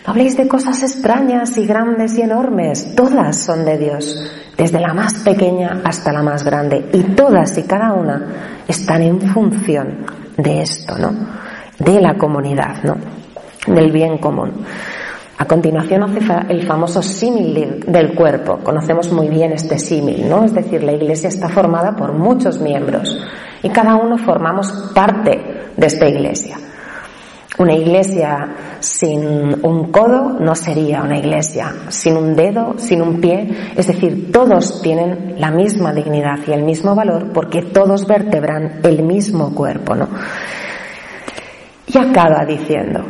no 0.05 0.11
habléis 0.11 0.37
de 0.37 0.49
cosas 0.49 0.83
extrañas 0.83 1.57
y 1.57 1.65
grandes 1.65 2.19
y 2.19 2.23
enormes, 2.23 2.93
todas 2.97 3.41
son 3.41 3.65
de 3.65 3.79
Dios, 3.79 4.40
desde 4.61 4.79
la 4.79 4.93
más 4.93 5.15
pequeña 5.25 5.81
hasta 5.83 6.13
la 6.13 6.23
más 6.23 6.45
grande, 6.45 6.91
y 6.93 7.03
todas 7.15 7.57
y 7.57 7.63
cada 7.63 7.95
una 7.95 8.27
están 8.69 9.01
en 9.03 9.19
función 9.19 10.05
de 10.37 10.61
esto, 10.61 10.99
¿no? 10.99 11.15
De 11.79 11.99
la 11.99 12.19
comunidad, 12.19 12.83
¿no? 12.83 12.95
Del 13.67 13.91
bien 13.91 14.19
común. 14.19 14.53
A 15.39 15.47
continuación 15.47 16.03
hace 16.03 16.21
el 16.51 16.67
famoso 16.67 17.01
símil 17.01 17.85
del 17.87 18.15
cuerpo. 18.15 18.59
Conocemos 18.63 19.11
muy 19.11 19.29
bien 19.31 19.53
este 19.53 19.79
símil, 19.79 20.29
¿no? 20.29 20.45
Es 20.45 20.53
decir, 20.53 20.83
la 20.83 20.93
iglesia 20.93 21.31
está 21.31 21.49
formada 21.49 21.97
por 21.97 22.13
muchos 22.13 22.61
miembros 22.61 23.19
y 23.63 23.71
cada 23.71 23.95
uno 23.95 24.19
formamos 24.19 24.93
parte 24.95 25.71
de 25.75 25.87
esta 25.87 26.07
iglesia. 26.07 26.59
Una 27.61 27.75
iglesia 27.75 28.79
sin 28.81 29.67
un 29.67 29.93
codo 29.93 30.39
no 30.41 30.55
sería 30.55 31.03
una 31.03 31.19
iglesia, 31.19 31.75
sin 31.91 32.17
un 32.17 32.35
dedo, 32.35 32.77
sin 32.79 33.03
un 33.03 33.21
pie. 33.21 33.51
Es 33.77 33.87
decir, 33.87 34.33
todos 34.33 34.81
tienen 34.81 35.35
la 35.39 35.51
misma 35.51 35.93
dignidad 35.93 36.39
y 36.47 36.53
el 36.53 36.63
mismo 36.63 36.95
valor 36.95 37.35
porque 37.35 37.61
todos 37.61 38.07
vertebran 38.07 38.81
el 38.83 39.03
mismo 39.03 39.55
cuerpo, 39.55 39.95
¿no? 39.95 40.09
Y 41.87 41.99
acaba 41.99 42.47
diciendo, 42.47 43.05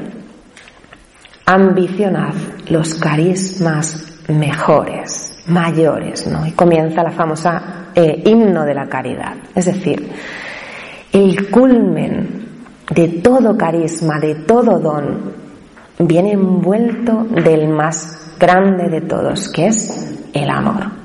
ambicionad 1.47 2.35
los 2.71 2.97
carismas 2.97 4.21
mejores, 4.27 5.45
mayores, 5.47 6.27
¿no? 6.27 6.45
Y 6.45 6.51
comienza 6.51 7.05
la 7.05 7.13
famosa 7.13 7.91
eh, 7.95 8.21
himno 8.27 8.65
de 8.65 8.75
la 8.75 8.89
caridad. 8.89 9.37
Es 9.55 9.67
decir, 9.67 10.11
el 11.13 11.51
culmen 11.53 12.50
de 12.91 13.09
todo 13.23 13.57
carisma, 13.57 14.19
de 14.19 14.35
todo 14.47 14.79
don, 14.79 15.33
viene 15.99 16.33
envuelto 16.33 17.25
del 17.25 17.69
más 17.69 18.35
grande 18.39 18.89
de 18.89 19.03
todos, 19.03 19.49
que 19.49 19.69
es 19.69 20.19
el 20.33 20.51
amor. 20.51 21.01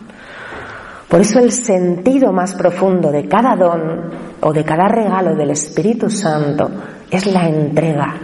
Por 1.08 1.21
eso 1.21 1.39
el 1.39 1.52
sentido 1.52 2.32
más 2.32 2.56
profundo 2.56 3.12
de 3.12 3.28
cada 3.28 3.56
don 3.56 4.10
o 4.41 4.52
de 4.52 4.63
cada 4.63 4.88
regalo 4.88 5.36
del 5.36 5.52
Espíritu 5.52 6.10
Santo 6.10 6.69
es 7.12 7.28
la 7.28 7.48
entrega. 7.48 8.15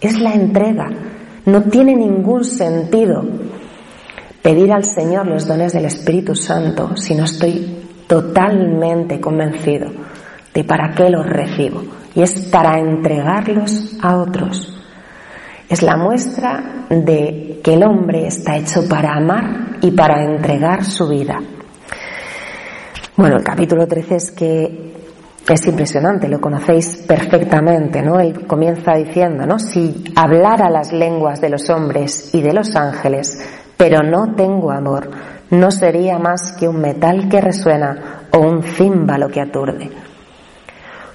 Es 0.00 0.20
la 0.20 0.34
entrega. 0.34 0.88
No 1.46 1.62
tiene 1.62 1.94
ningún 1.94 2.44
sentido 2.44 3.24
pedir 4.42 4.72
al 4.72 4.84
Señor 4.84 5.28
los 5.28 5.46
dones 5.46 5.72
del 5.72 5.84
Espíritu 5.84 6.34
Santo 6.34 6.96
si 6.96 7.14
no 7.14 7.24
estoy 7.24 7.82
totalmente 8.08 9.20
convencido 9.20 9.90
de 10.52 10.64
para 10.64 10.90
qué 10.94 11.08
los 11.08 11.24
recibo. 11.24 11.82
Y 12.14 12.22
es 12.22 12.48
para 12.50 12.78
entregarlos 12.78 13.96
a 14.02 14.16
otros. 14.16 14.78
Es 15.68 15.82
la 15.82 15.96
muestra 15.96 16.84
de 16.90 17.60
que 17.64 17.74
el 17.74 17.82
hombre 17.82 18.26
está 18.26 18.56
hecho 18.56 18.86
para 18.88 19.14
amar 19.14 19.78
y 19.80 19.90
para 19.92 20.22
entregar 20.22 20.84
su 20.84 21.08
vida. 21.08 21.40
Bueno, 23.16 23.36
el 23.36 23.44
capítulo 23.44 23.86
13 23.86 24.16
es 24.16 24.30
que 24.30 24.92
es 25.48 25.66
impresionante, 25.66 26.28
lo 26.28 26.40
conocéis 26.40 26.98
perfectamente, 27.06 28.02
¿no? 28.02 28.20
Él 28.20 28.46
comienza 28.46 28.94
diciendo, 28.94 29.46
¿no? 29.46 29.58
Si 29.58 30.04
hablara 30.14 30.70
las 30.70 30.92
lenguas 30.92 31.40
de 31.40 31.50
los 31.50 31.68
hombres 31.70 32.34
y 32.34 32.42
de 32.42 32.52
los 32.52 32.76
ángeles, 32.76 33.38
pero 33.76 34.02
no 34.02 34.34
tengo 34.34 34.70
amor, 34.70 35.10
no 35.50 35.70
sería 35.70 36.18
más 36.18 36.52
que 36.52 36.68
un 36.68 36.80
metal 36.80 37.28
que 37.28 37.40
resuena 37.40 38.26
o 38.30 38.38
un 38.38 38.62
címbalo 38.62 39.28
que 39.28 39.40
aturde. 39.40 39.90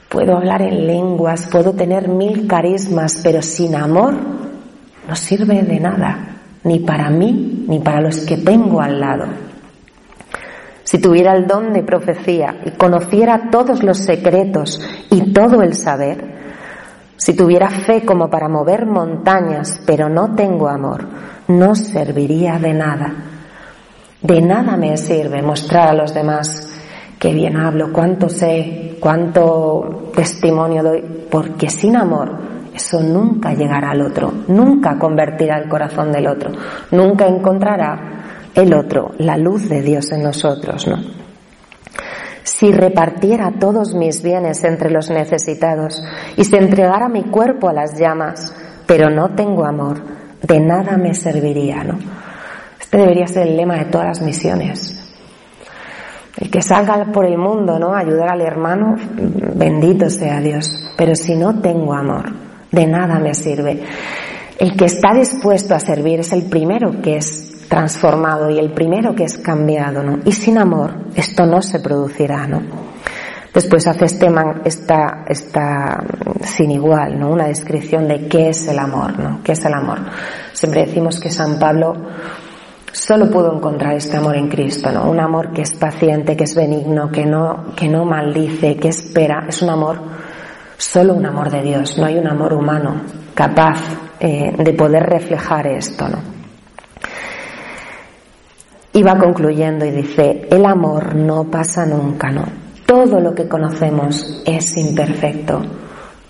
Puedo 0.09 0.37
hablar 0.37 0.61
en 0.61 0.87
lenguas, 0.87 1.47
puedo 1.51 1.73
tener 1.73 2.07
mil 2.07 2.47
carismas, 2.47 3.19
pero 3.23 3.41
sin 3.41 3.75
amor 3.75 4.15
no 5.07 5.15
sirve 5.15 5.61
de 5.63 5.79
nada, 5.79 6.41
ni 6.63 6.79
para 6.79 7.09
mí, 7.09 7.65
ni 7.67 7.79
para 7.79 8.01
los 8.01 8.19
que 8.25 8.37
tengo 8.37 8.81
al 8.81 8.99
lado 8.99 9.25
si 10.87 10.99
tuviera 10.99 11.35
el 11.35 11.47
don 11.47 11.73
de 11.73 11.83
profecía 11.83 12.61
y 12.63 12.71
conociera 12.71 13.49
todos 13.51 13.83
los 13.83 13.97
secretos 13.97 14.79
y 15.09 15.33
todo 15.33 15.61
el 15.61 15.73
saber, 15.73 16.37
si 17.17 17.35
tuviera 17.35 17.69
fe 17.69 18.05
como 18.05 18.29
para 18.29 18.47
mover 18.47 18.85
montañas, 18.85 19.81
pero 19.85 20.07
no 20.07 20.33
tengo 20.33 20.69
amor, 20.69 21.05
no 21.49 21.75
serviría 21.75 22.57
de 22.57 22.73
nada. 22.73 23.13
De 24.21 24.41
nada 24.41 24.77
me 24.77 24.95
sirve 24.95 25.41
mostrar 25.41 25.89
a 25.89 25.93
los 25.93 26.13
demás 26.13 26.69
que 27.19 27.33
bien 27.33 27.57
hablo, 27.57 27.91
cuánto 27.91 28.29
sé, 28.29 28.97
cuánto 28.99 30.11
testimonio 30.15 30.83
doy, 30.83 31.03
porque 31.29 31.69
sin 31.69 31.95
amor 31.95 32.31
eso 32.75 33.01
nunca 33.01 33.53
llegará 33.53 33.91
al 33.91 34.01
otro, 34.01 34.31
nunca 34.47 34.99
convertirá 34.99 35.57
el 35.57 35.67
corazón 35.67 36.11
del 36.11 36.27
otro, 36.27 36.51
nunca 36.91 37.27
encontrará 37.27 38.51
el 38.53 38.73
otro, 38.73 39.11
la 39.17 39.37
luz 39.37 39.67
de 39.67 39.81
Dios 39.81 40.11
en 40.11 40.23
nosotros, 40.23 40.87
¿no? 40.87 40.97
Si 42.43 42.71
repartiera 42.71 43.51
todos 43.59 43.93
mis 43.93 44.23
bienes 44.23 44.63
entre 44.63 44.89
los 44.89 45.09
necesitados 45.09 46.01
y 46.37 46.43
se 46.43 46.57
entregara 46.57 47.09
mi 47.09 47.23
cuerpo 47.23 47.67
a 47.67 47.73
las 47.73 47.99
llamas, 47.99 48.53
pero 48.85 49.09
no 49.09 49.35
tengo 49.35 49.65
amor, 49.65 50.01
de 50.41 50.59
nada 50.59 50.97
me 50.97 51.13
serviría, 51.13 51.83
¿no? 51.83 51.99
Este 52.79 52.97
debería 52.97 53.27
ser 53.27 53.47
el 53.47 53.57
lema 53.57 53.77
de 53.77 53.85
todas 53.85 54.07
las 54.07 54.21
misiones. 54.21 55.06
El 56.39 56.51
que 56.51 56.61
salga 56.61 57.05
por 57.11 57.25
el 57.25 57.37
mundo, 57.37 57.79
¿no? 57.79 57.95
Ayudar 57.95 58.29
al 58.29 58.41
hermano, 58.41 58.95
bendito 59.55 60.09
sea 60.09 60.39
Dios. 60.39 60.93
Pero 60.95 61.15
si 61.15 61.35
no 61.35 61.59
tengo 61.61 61.93
amor, 61.93 62.31
de 62.71 62.85
nada 62.85 63.19
me 63.19 63.33
sirve. 63.33 63.83
El 64.59 64.75
que 64.75 64.85
está 64.85 65.13
dispuesto 65.13 65.73
a 65.73 65.79
servir 65.79 66.19
es 66.19 66.33
el 66.33 66.43
primero 66.43 67.01
que 67.01 67.17
es 67.17 67.67
transformado 67.67 68.49
y 68.49 68.59
el 68.59 68.71
primero 68.71 69.13
que 69.15 69.23
es 69.23 69.37
cambiado, 69.37 70.03
¿no? 70.03 70.19
Y 70.25 70.31
sin 70.31 70.57
amor 70.57 71.07
esto 71.15 71.45
no 71.45 71.61
se 71.61 71.79
producirá, 71.79 72.47
¿no? 72.47 72.61
Después 73.53 73.87
hace 73.87 74.05
este 74.05 74.27
esta, 74.65 75.25
esta 75.27 76.03
sin 76.41 76.71
igual, 76.71 77.19
¿no? 77.19 77.31
Una 77.31 77.47
descripción 77.47 78.07
de 78.07 78.27
qué 78.27 78.49
es 78.49 78.67
el 78.67 78.77
amor, 78.77 79.17
¿no? 79.17 79.41
¿Qué 79.43 79.53
es 79.53 79.65
el 79.65 79.73
amor? 79.73 79.99
Siempre 80.53 80.85
decimos 80.85 81.19
que 81.19 81.31
San 81.31 81.57
Pablo 81.57 81.93
solo 82.97 83.29
pudo 83.29 83.55
encontrar 83.55 83.93
este 83.93 84.17
amor 84.17 84.35
en 84.35 84.49
Cristo, 84.49 84.91
¿no? 84.91 85.09
Un 85.09 85.19
amor 85.19 85.53
que 85.53 85.61
es 85.61 85.75
paciente, 85.75 86.35
que 86.35 86.45
es 86.45 86.55
benigno, 86.55 87.11
que 87.11 87.25
no, 87.25 87.73
que 87.75 87.87
no 87.87 88.05
maldice, 88.05 88.75
que 88.75 88.89
espera. 88.89 89.45
Es 89.47 89.61
un 89.61 89.69
amor, 89.69 89.99
solo 90.77 91.13
un 91.13 91.25
amor 91.25 91.51
de 91.51 91.61
Dios. 91.61 91.97
No 91.97 92.05
hay 92.05 92.17
un 92.17 92.27
amor 92.27 92.53
humano 92.53 93.01
capaz 93.33 93.79
eh, 94.19 94.51
de 94.57 94.73
poder 94.73 95.03
reflejar 95.03 95.67
esto, 95.67 96.09
¿no? 96.09 96.17
Y 98.93 99.03
va 99.03 99.15
concluyendo 99.19 99.85
y 99.85 99.91
dice, 99.91 100.47
el 100.49 100.65
amor 100.65 101.15
no 101.15 101.43
pasa 101.43 101.85
nunca, 101.85 102.31
¿no? 102.31 102.45
Todo 102.87 103.19
lo 103.19 103.35
que 103.35 103.47
conocemos 103.47 104.41
es 104.43 104.75
imperfecto. 104.75 105.61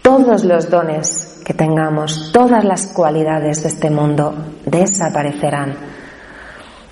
Todos 0.02 0.44
los 0.44 0.70
dones 0.70 1.42
que 1.46 1.54
tengamos, 1.54 2.32
todas 2.34 2.66
las 2.66 2.88
cualidades 2.88 3.64
de 3.64 3.70
este 3.70 3.90
mundo 3.90 4.34
desaparecerán. 4.66 5.97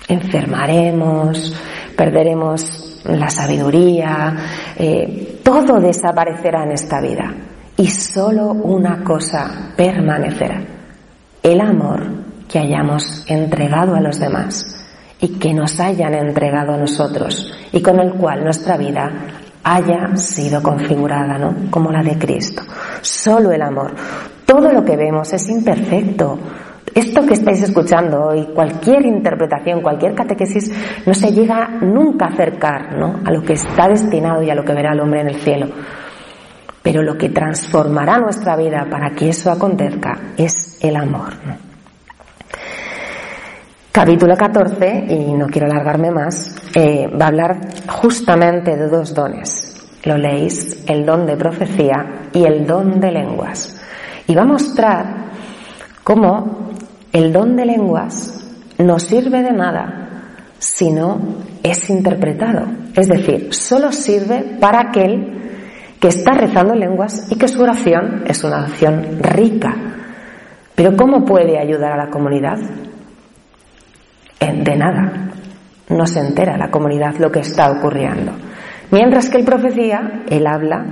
Enfermaremos, 0.08 1.54
perderemos 1.96 3.02
la 3.04 3.30
sabiduría, 3.30 4.36
eh, 4.76 5.40
todo 5.42 5.80
desaparecerá 5.80 6.64
en 6.64 6.72
esta 6.72 7.00
vida. 7.00 7.34
Y 7.76 7.88
solo 7.88 8.52
una 8.52 9.04
cosa 9.04 9.72
permanecerá, 9.76 10.62
el 11.42 11.60
amor 11.60 12.26
que 12.48 12.58
hayamos 12.58 13.24
entregado 13.26 13.94
a 13.94 14.00
los 14.00 14.18
demás 14.18 14.64
y 15.20 15.38
que 15.38 15.52
nos 15.52 15.78
hayan 15.80 16.14
entregado 16.14 16.74
a 16.74 16.78
nosotros 16.78 17.52
y 17.72 17.82
con 17.82 18.00
el 18.00 18.14
cual 18.14 18.44
nuestra 18.44 18.76
vida 18.76 19.10
haya 19.62 20.16
sido 20.16 20.62
configurada, 20.62 21.38
¿no? 21.38 21.70
Como 21.70 21.90
la 21.90 22.02
de 22.02 22.16
Cristo. 22.16 22.62
Solo 23.00 23.50
el 23.50 23.62
amor. 23.62 23.94
Todo 24.44 24.72
lo 24.72 24.84
que 24.84 24.96
vemos 24.96 25.32
es 25.32 25.48
imperfecto. 25.48 26.38
Esto 26.96 27.26
que 27.26 27.34
estáis 27.34 27.62
escuchando 27.62 28.28
hoy, 28.28 28.46
cualquier 28.54 29.04
interpretación, 29.04 29.82
cualquier 29.82 30.14
catequesis, 30.14 30.72
no 31.04 31.12
se 31.12 31.30
llega 31.30 31.68
nunca 31.82 32.24
a 32.24 32.28
acercar 32.30 32.96
¿no? 32.96 33.20
a 33.22 33.30
lo 33.30 33.42
que 33.42 33.52
está 33.52 33.86
destinado 33.86 34.42
y 34.42 34.48
a 34.48 34.54
lo 34.54 34.64
que 34.64 34.72
verá 34.72 34.94
el 34.94 35.00
hombre 35.00 35.20
en 35.20 35.28
el 35.28 35.34
cielo. 35.34 35.66
Pero 36.82 37.02
lo 37.02 37.18
que 37.18 37.28
transformará 37.28 38.16
nuestra 38.16 38.56
vida 38.56 38.86
para 38.90 39.10
que 39.10 39.28
eso 39.28 39.50
acontezca 39.50 40.32
es 40.38 40.78
el 40.82 40.96
amor. 40.96 41.34
Capítulo 43.92 44.34
14, 44.34 45.04
y 45.10 45.34
no 45.34 45.48
quiero 45.48 45.66
alargarme 45.66 46.10
más, 46.10 46.56
eh, 46.74 47.08
va 47.08 47.26
a 47.26 47.28
hablar 47.28 47.60
justamente 47.88 48.74
de 48.74 48.88
dos 48.88 49.12
dones. 49.12 49.86
Lo 50.04 50.16
leéis, 50.16 50.82
el 50.88 51.04
don 51.04 51.26
de 51.26 51.36
profecía 51.36 52.30
y 52.32 52.44
el 52.44 52.66
don 52.66 52.98
de 53.00 53.12
lenguas. 53.12 53.78
Y 54.26 54.34
va 54.34 54.44
a 54.44 54.46
mostrar 54.46 55.26
cómo 56.02 56.65
el 57.16 57.32
don 57.32 57.56
de 57.56 57.64
lenguas 57.64 58.46
no 58.78 58.98
sirve 58.98 59.42
de 59.42 59.52
nada 59.52 60.08
si 60.58 60.90
no 60.90 61.18
es 61.62 61.88
interpretado. 61.88 62.66
Es 62.94 63.08
decir, 63.08 63.54
solo 63.54 63.92
sirve 63.92 64.58
para 64.60 64.80
aquel 64.80 65.32
que 65.98 66.08
está 66.08 66.32
rezando 66.32 66.74
lenguas 66.74 67.26
y 67.30 67.36
que 67.36 67.48
su 67.48 67.62
oración 67.62 68.24
es 68.26 68.44
una 68.44 68.58
oración 68.58 69.18
rica. 69.20 69.74
Pero 70.74 70.94
¿cómo 70.94 71.24
puede 71.24 71.58
ayudar 71.58 71.92
a 71.92 72.04
la 72.04 72.10
comunidad? 72.10 72.58
de 74.38 74.76
nada. 74.76 75.30
No 75.88 76.06
se 76.06 76.20
entera 76.20 76.56
la 76.56 76.70
comunidad 76.70 77.16
lo 77.18 77.30
que 77.30 77.40
está 77.40 77.70
ocurriendo. 77.70 78.32
Mientras 78.90 79.28
que 79.28 79.38
el 79.38 79.44
profecía, 79.44 80.24
él 80.28 80.46
habla, 80.46 80.84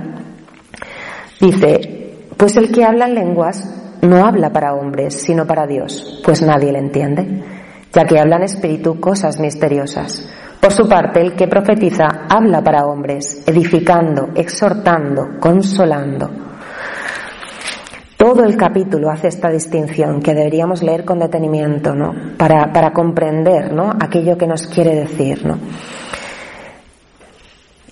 dice, 1.39 2.13
pues 2.37 2.55
el 2.57 2.71
que 2.71 2.83
habla 2.83 3.07
en 3.07 3.15
lenguas 3.15 3.84
no 4.05 4.25
habla 4.25 4.51
para 4.51 4.73
hombres, 4.73 5.15
sino 5.15 5.45
para 5.45 5.67
Dios, 5.67 6.21
pues 6.23 6.41
nadie 6.41 6.71
le 6.71 6.79
entiende, 6.79 7.43
ya 7.91 8.05
que 8.05 8.19
habla 8.19 8.37
en 8.37 8.43
espíritu 8.43 8.99
cosas 8.99 9.39
misteriosas. 9.39 10.27
Por 10.59 10.71
su 10.71 10.87
parte, 10.87 11.21
el 11.21 11.33
que 11.35 11.47
profetiza 11.47 12.25
habla 12.29 12.63
para 12.63 12.85
hombres, 12.85 13.43
edificando, 13.47 14.29
exhortando, 14.35 15.39
consolando 15.39 16.29
todo 18.17 18.43
el 18.43 18.57
capítulo 18.57 19.11
hace 19.11 19.27
esta 19.27 19.49
distinción 19.49 20.21
que 20.21 20.33
deberíamos 20.33 20.81
leer 20.81 21.05
con 21.05 21.19
detenimiento, 21.19 21.93
¿no? 21.93 22.13
Para, 22.37 22.71
para 22.73 22.91
comprender, 22.91 23.71
¿no? 23.71 23.91
Aquello 23.99 24.37
que 24.37 24.47
nos 24.47 24.67
quiere 24.67 24.95
decir, 24.95 25.45
¿no? 25.45 25.59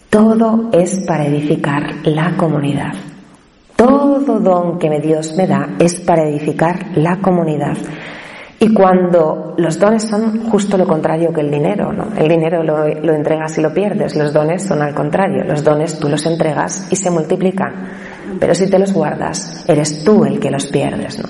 Todo 0.10 0.70
es 0.72 1.06
para 1.06 1.26
edificar 1.26 2.06
la 2.06 2.36
comunidad. 2.38 3.13
Todo 3.76 4.40
don 4.40 4.80
que 4.80 4.90
Dios 5.00 5.36
me 5.36 5.48
da 5.48 5.70
es 5.80 5.96
para 5.96 6.24
edificar 6.24 6.96
la 6.96 7.18
comunidad. 7.18 7.78
Y 8.60 8.74
cuando 8.74 9.56
los 9.58 9.78
dones 9.78 10.04
son 10.04 10.50
justo 10.50 10.78
lo 10.78 10.88
contrario 10.88 11.34
que 11.34 11.42
el 11.42 11.52
dinero, 11.52 11.92
¿no? 11.92 12.08
El 12.16 12.30
dinero 12.30 12.64
lo, 12.64 12.88
lo 12.88 13.14
entregas 13.14 13.58
y 13.58 13.62
lo 13.62 13.74
pierdes, 13.74 14.16
los 14.16 14.32
dones 14.32 14.64
son 14.64 14.82
al 14.82 14.94
contrario, 14.94 15.44
los 15.44 15.64
dones 15.64 16.00
tú 16.00 16.08
los 16.08 16.26
entregas 16.26 16.88
y 16.90 16.96
se 16.96 17.12
multiplican 17.12 17.90
pero 18.40 18.56
si 18.56 18.70
te 18.70 18.80
los 18.80 18.94
guardas, 18.94 19.66
eres 19.68 20.04
tú 20.04 20.26
el 20.26 20.40
que 20.40 20.52
los 20.52 20.68
pierdes. 20.68 21.20
¿no? 21.20 21.30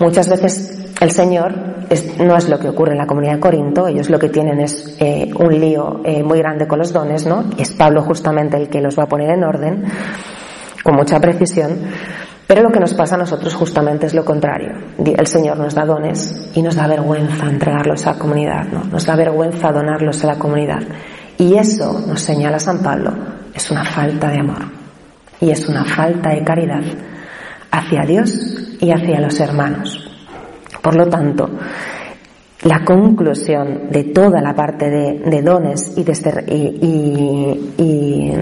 Muchas 0.00 0.28
veces 0.28 0.94
el 1.00 1.10
Señor 1.10 1.54
no 2.18 2.36
es 2.36 2.48
lo 2.48 2.58
que 2.58 2.68
ocurre 2.68 2.92
en 2.92 2.98
la 2.98 3.06
comunidad 3.06 3.34
de 3.34 3.40
Corinto, 3.40 3.86
ellos 3.86 4.08
lo 4.08 4.18
que 4.18 4.28
tienen 4.28 4.60
es 4.60 4.96
eh, 4.98 5.30
un 5.38 5.60
lío 5.60 6.00
eh, 6.04 6.22
muy 6.22 6.38
grande 6.38 6.66
con 6.66 6.78
los 6.78 6.92
dones, 6.92 7.26
¿no? 7.26 7.44
Es 7.58 7.72
Pablo 7.72 8.02
justamente 8.02 8.56
el 8.56 8.68
que 8.68 8.80
los 8.80 8.98
va 8.98 9.04
a 9.04 9.08
poner 9.08 9.30
en 9.30 9.44
orden, 9.44 9.84
con 10.82 10.96
mucha 10.96 11.20
precisión, 11.20 11.78
pero 12.46 12.62
lo 12.62 12.70
que 12.70 12.80
nos 12.80 12.92
pasa 12.94 13.14
a 13.14 13.18
nosotros 13.18 13.54
justamente 13.54 14.06
es 14.06 14.14
lo 14.14 14.24
contrario. 14.24 14.72
El 14.98 15.26
Señor 15.26 15.58
nos 15.58 15.74
da 15.74 15.86
dones 15.86 16.50
y 16.54 16.62
nos 16.62 16.76
da 16.76 16.86
vergüenza 16.86 17.46
entregarlos 17.46 18.06
a 18.06 18.12
la 18.12 18.18
comunidad, 18.18 18.66
¿no? 18.70 18.84
Nos 18.84 19.06
da 19.06 19.16
vergüenza 19.16 19.72
donarlos 19.72 20.22
a 20.24 20.26
la 20.26 20.38
comunidad. 20.38 20.82
Y 21.38 21.54
eso, 21.54 22.04
nos 22.06 22.20
señala 22.20 22.58
San 22.58 22.82
Pablo, 22.82 23.12
es 23.54 23.70
una 23.70 23.84
falta 23.84 24.28
de 24.28 24.40
amor 24.40 24.64
y 25.40 25.50
es 25.50 25.68
una 25.68 25.84
falta 25.84 26.30
de 26.30 26.44
caridad 26.44 26.82
hacia 27.70 28.02
Dios 28.02 28.76
y 28.80 28.90
hacia 28.90 29.20
los 29.20 29.40
hermanos. 29.40 29.98
Por 30.82 30.94
lo 30.94 31.06
tanto, 31.06 31.48
la 32.64 32.84
conclusión 32.84 33.88
de 33.90 34.04
toda 34.04 34.40
la 34.40 34.54
parte 34.54 34.90
de, 34.90 35.42
dones 35.42 35.94
y, 35.96 36.02
y 37.78 38.32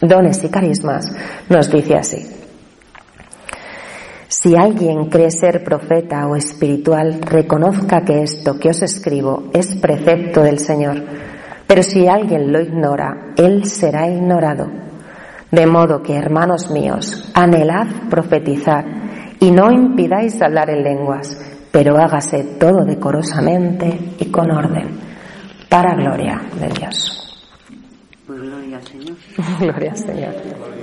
dones 0.00 0.42
y 0.44 0.48
carismas 0.48 1.12
nos 1.48 1.70
dice 1.70 1.94
así. 1.94 2.26
Si 4.28 4.54
alguien 4.56 5.06
cree 5.06 5.30
ser 5.30 5.64
profeta 5.64 6.26
o 6.26 6.36
espiritual, 6.36 7.20
reconozca 7.22 8.02
que 8.02 8.22
esto 8.22 8.58
que 8.58 8.70
os 8.70 8.82
escribo 8.82 9.44
es 9.52 9.74
precepto 9.76 10.42
del 10.42 10.58
Señor. 10.58 11.02
Pero 11.66 11.82
si 11.82 12.06
alguien 12.06 12.52
lo 12.52 12.60
ignora, 12.60 13.32
él 13.36 13.64
será 13.64 14.08
ignorado 14.08 14.88
de 15.50 15.66
modo 15.66 16.02
que, 16.02 16.14
hermanos 16.14 16.70
míos, 16.70 17.30
anhelad 17.34 17.86
profetizar 18.10 18.84
y 19.40 19.50
no 19.50 19.70
impidáis 19.70 20.40
hablar 20.42 20.70
en 20.70 20.82
lenguas, 20.82 21.38
pero 21.72 21.96
hágase 21.96 22.56
todo 22.58 22.84
decorosamente 22.84 24.14
y 24.18 24.30
con 24.30 24.50
orden, 24.50 24.98
para 25.68 25.94
gloria 25.94 26.42
de 26.60 26.68
Dios. 26.68 27.46
Pues 28.26 28.40
gloria 28.40 28.76
al 28.76 28.77
Señor. 28.77 28.77
gloria 29.60 29.92
al 29.92 29.98
Señor. 29.98 30.77